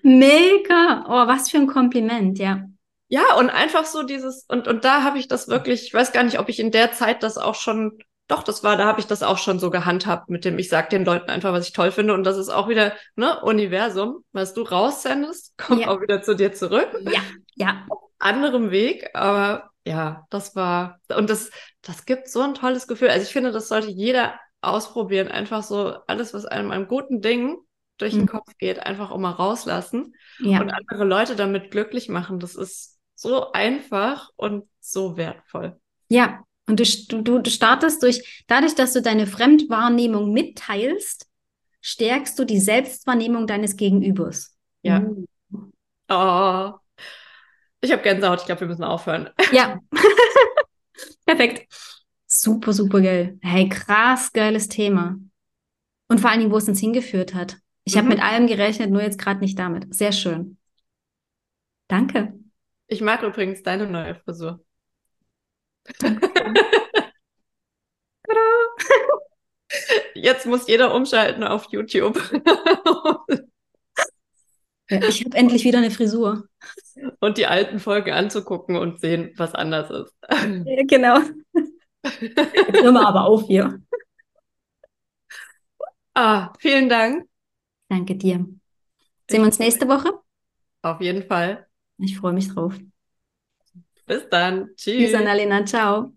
Mega. 0.01 1.05
Oh, 1.08 1.27
was 1.27 1.51
für 1.51 1.58
ein 1.58 1.67
Kompliment, 1.67 2.39
ja. 2.39 2.63
Ja, 3.10 3.36
und 3.36 3.50
einfach 3.50 3.86
so 3.86 4.04
dieses, 4.04 4.45
und, 4.48 4.67
und 4.67 4.86
da 4.86 5.04
habe 5.04 5.17
ich 5.17 5.28
das 5.28 5.48
wirklich, 5.48 5.84
ich 5.84 5.93
weiß 5.93 6.12
gar 6.12 6.24
nicht, 6.24 6.39
ob 6.39 6.48
ich 6.48 6.60
in 6.60 6.72
der 6.72 6.93
Zeit 6.93 7.24
das 7.24 7.38
auch 7.38 7.56
schon 7.56 7.98
doch, 8.30 8.43
das 8.43 8.63
war, 8.63 8.78
da 8.78 8.86
habe 8.86 9.00
ich 9.00 9.08
das 9.08 9.24
auch 9.24 9.39
schon 9.39 9.58
so 9.58 9.72
gehandhabt 9.72 10.30
mit 10.30 10.45
dem, 10.45 10.60
ich 10.60 10.69
sag 10.69 10.91
den 10.91 11.04
Leuten 11.04 11.32
einfach, 11.32 11.52
was 11.52 11.67
ich 11.67 11.74
toll 11.74 11.91
finde. 11.91 12.13
Und 12.13 12.24
das 12.26 12.38
ist 12.38 12.50
auch 12.50 12.69
wieder, 12.69 12.93
ne, 13.15 13.41
Universum, 13.41 14.24
was 14.32 14.54
du 14.54 14.62
raussendest, 14.62 15.58
kommt 15.58 15.82
ja. 15.82 15.88
auch 15.88 16.00
wieder 16.00 16.22
zu 16.22 16.36
dir 16.36 16.54
zurück. 16.54 16.89
Ja, 17.02 17.22
ja. 17.56 17.86
Auf 17.89 18.02
anderem 18.19 18.69
Weg, 18.69 19.10
aber 19.15 19.72
ja, 19.84 20.28
das 20.30 20.56
war, 20.56 21.00
und 21.15 21.30
das, 21.30 21.50
das 21.82 22.06
gibt 22.06 22.30
so 22.30 22.41
ein 22.41 22.54
tolles 22.54 22.88
Gefühl. 22.88 23.10
Also 23.10 23.24
ich 23.24 23.34
finde, 23.34 23.52
das 23.52 23.67
sollte 23.67 23.89
jeder 23.89 24.39
ausprobieren. 24.62 25.30
Einfach 25.30 25.63
so 25.63 25.95
alles, 26.06 26.34
was 26.36 26.45
einem 26.45 26.69
an 26.69 26.88
guten 26.88 27.22
Dingen 27.22 27.58
durch 27.98 28.13
den 28.13 28.22
mhm. 28.22 28.28
Kopf 28.28 28.58
geht, 28.60 28.80
einfach 28.80 29.10
auch 29.10 29.17
mal 29.17 29.32
rauslassen 29.32 30.13
ja. 30.39 30.62
und 30.62 30.69
andere 30.69 31.04
Leute 31.04 31.36
damit 31.36 31.72
glücklich 31.72 32.10
machen. 32.10 32.39
Das 32.39 32.54
ist 32.56 32.98
so 33.19 33.51
einfach 33.51 34.29
und 34.38 34.65
so 34.79 35.17
wertvoll. 35.17 35.77
Ja, 36.08 36.43
und 36.67 36.79
du, 36.79 37.21
du, 37.21 37.39
du 37.39 37.49
startest 37.49 38.01
durch, 38.01 38.45
dadurch, 38.47 38.75
dass 38.75 38.93
du 38.93 39.01
deine 39.01 39.27
Fremdwahrnehmung 39.27 40.32
mitteilst, 40.32 41.27
stärkst 41.82 42.39
du 42.39 42.45
die 42.45 42.60
Selbstwahrnehmung 42.60 43.45
deines 43.45 43.75
Gegenübers. 43.75 44.55
Ja. 44.84 45.01
Uh. 45.01 45.71
Oh. 46.08 46.73
Ich 47.82 47.91
habe 47.91 48.01
Gänsehaut, 48.01 48.39
ich 48.39 48.45
glaube, 48.45 48.62
wir 48.62 48.67
müssen 48.67 48.84
aufhören. 48.84 49.29
Ja. 49.51 49.79
Perfekt. 51.25 51.71
Super, 52.25 52.71
super 52.71 53.01
geil. 53.01 53.38
Hey, 53.41 53.67
krass 53.67 54.32
geiles 54.32 54.69
Thema. 54.69 55.17
Und 56.08 56.21
vor 56.21 56.29
allen 56.29 56.39
Dingen, 56.39 56.51
wo 56.51 56.58
es 56.58 56.67
uns 56.67 56.79
hingeführt 56.79 57.34
hat. 57.34 57.58
Ich 57.84 57.95
mhm. 57.95 57.99
habe 57.99 58.10
mit 58.10 58.23
allem 58.23 58.47
gerechnet, 58.47 58.91
nur 58.91 59.01
jetzt 59.01 59.19
gerade 59.19 59.41
nicht 59.41 59.60
damit. 59.60 59.93
Sehr 59.93 60.12
schön. 60.12 60.58
Danke. 61.88 62.38
Ich 62.91 63.02
mag 63.02 63.21
übrigens 63.21 63.62
deine 63.62 63.86
neue 63.86 64.15
Frisur. 64.15 64.65
Jetzt 70.15 70.47
muss 70.47 70.67
jeder 70.67 70.95
umschalten 70.95 71.43
auf 71.43 71.67
YouTube. 71.71 72.17
ich 74.89 75.23
habe 75.23 75.38
endlich 75.38 75.63
wieder 75.63 75.78
eine 75.78 75.91
Frisur. 75.91 76.49
Und 77.19 77.38
die 77.38 77.45
alten 77.45 77.78
Folgen 77.80 78.12
anzugucken 78.12 78.75
und 78.75 78.99
sehen, 78.99 79.34
was 79.38 79.54
anders 79.54 79.91
ist. 79.91 80.15
Genau. 80.88 81.19
Jetzt 82.02 82.82
hören 82.82 82.95
wir 82.95 83.08
aber 83.08 83.25
auf 83.25 83.45
hier. 83.45 83.80
Ah, 86.15 86.52
vielen 86.58 86.89
Dank. 86.89 87.30
Danke 87.88 88.15
dir. 88.15 88.47
Sehen 89.30 89.41
wir 89.41 89.45
uns 89.45 89.60
nächste 89.60 89.88
Woche? 89.88 90.12
Auf 90.82 91.02
jeden 91.02 91.28
Fall. 91.28 91.68
Ich 91.99 92.17
freue 92.17 92.33
mich 92.33 92.53
drauf. 92.53 92.73
Bis 94.05 94.27
dann. 94.29 94.69
Tschüss. 94.75 95.12
Tschüss, 95.12 95.13
Annalena. 95.13 95.65
Ciao. 95.65 96.13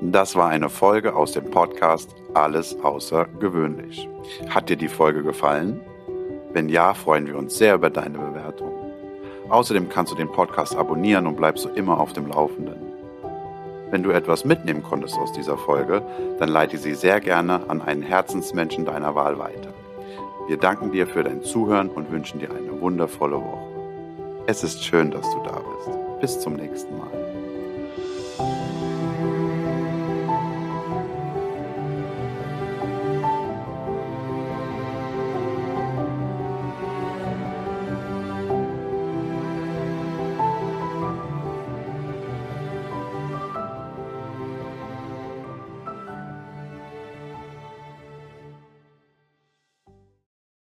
Das 0.00 0.34
war 0.34 0.48
eine 0.48 0.68
Folge 0.68 1.14
aus 1.14 1.32
dem 1.32 1.48
Podcast 1.50 2.14
Alles 2.34 2.76
außergewöhnlich. 2.82 4.08
Hat 4.50 4.68
dir 4.68 4.76
die 4.76 4.88
Folge 4.88 5.22
gefallen? 5.22 5.80
Wenn 6.52 6.68
ja, 6.68 6.92
freuen 6.92 7.26
wir 7.26 7.38
uns 7.38 7.56
sehr 7.56 7.76
über 7.76 7.88
deine 7.88 8.18
Bewertung. 8.18 8.72
Außerdem 9.48 9.88
kannst 9.88 10.12
du 10.12 10.16
den 10.16 10.30
Podcast 10.30 10.74
abonnieren 10.74 11.26
und 11.26 11.36
bleibst 11.36 11.62
so 11.62 11.68
immer 11.70 12.00
auf 12.00 12.12
dem 12.12 12.26
Laufenden. 12.26 12.76
Wenn 13.90 14.02
du 14.02 14.10
etwas 14.10 14.44
mitnehmen 14.44 14.82
konntest 14.82 15.16
aus 15.16 15.32
dieser 15.32 15.56
Folge, 15.56 16.02
dann 16.38 16.48
leite 16.48 16.78
sie 16.78 16.94
sehr 16.94 17.20
gerne 17.20 17.68
an 17.70 17.80
einen 17.80 18.02
Herzensmenschen 18.02 18.84
deiner 18.84 19.14
Wahl 19.14 19.38
weiter. 19.38 19.72
Wir 20.48 20.56
danken 20.56 20.90
dir 20.90 21.06
für 21.06 21.22
dein 21.22 21.42
Zuhören 21.42 21.88
und 21.88 22.10
wünschen 22.10 22.40
dir 22.40 22.50
eine 22.50 22.80
wundervolle 22.80 23.36
Woche. 23.36 24.42
Es 24.46 24.64
ist 24.64 24.84
schön, 24.84 25.10
dass 25.10 25.30
du 25.30 25.40
da 25.44 25.60
bist. 25.60 26.20
Bis 26.20 26.40
zum 26.40 26.54
nächsten 26.54 26.98
Mal. 26.98 27.31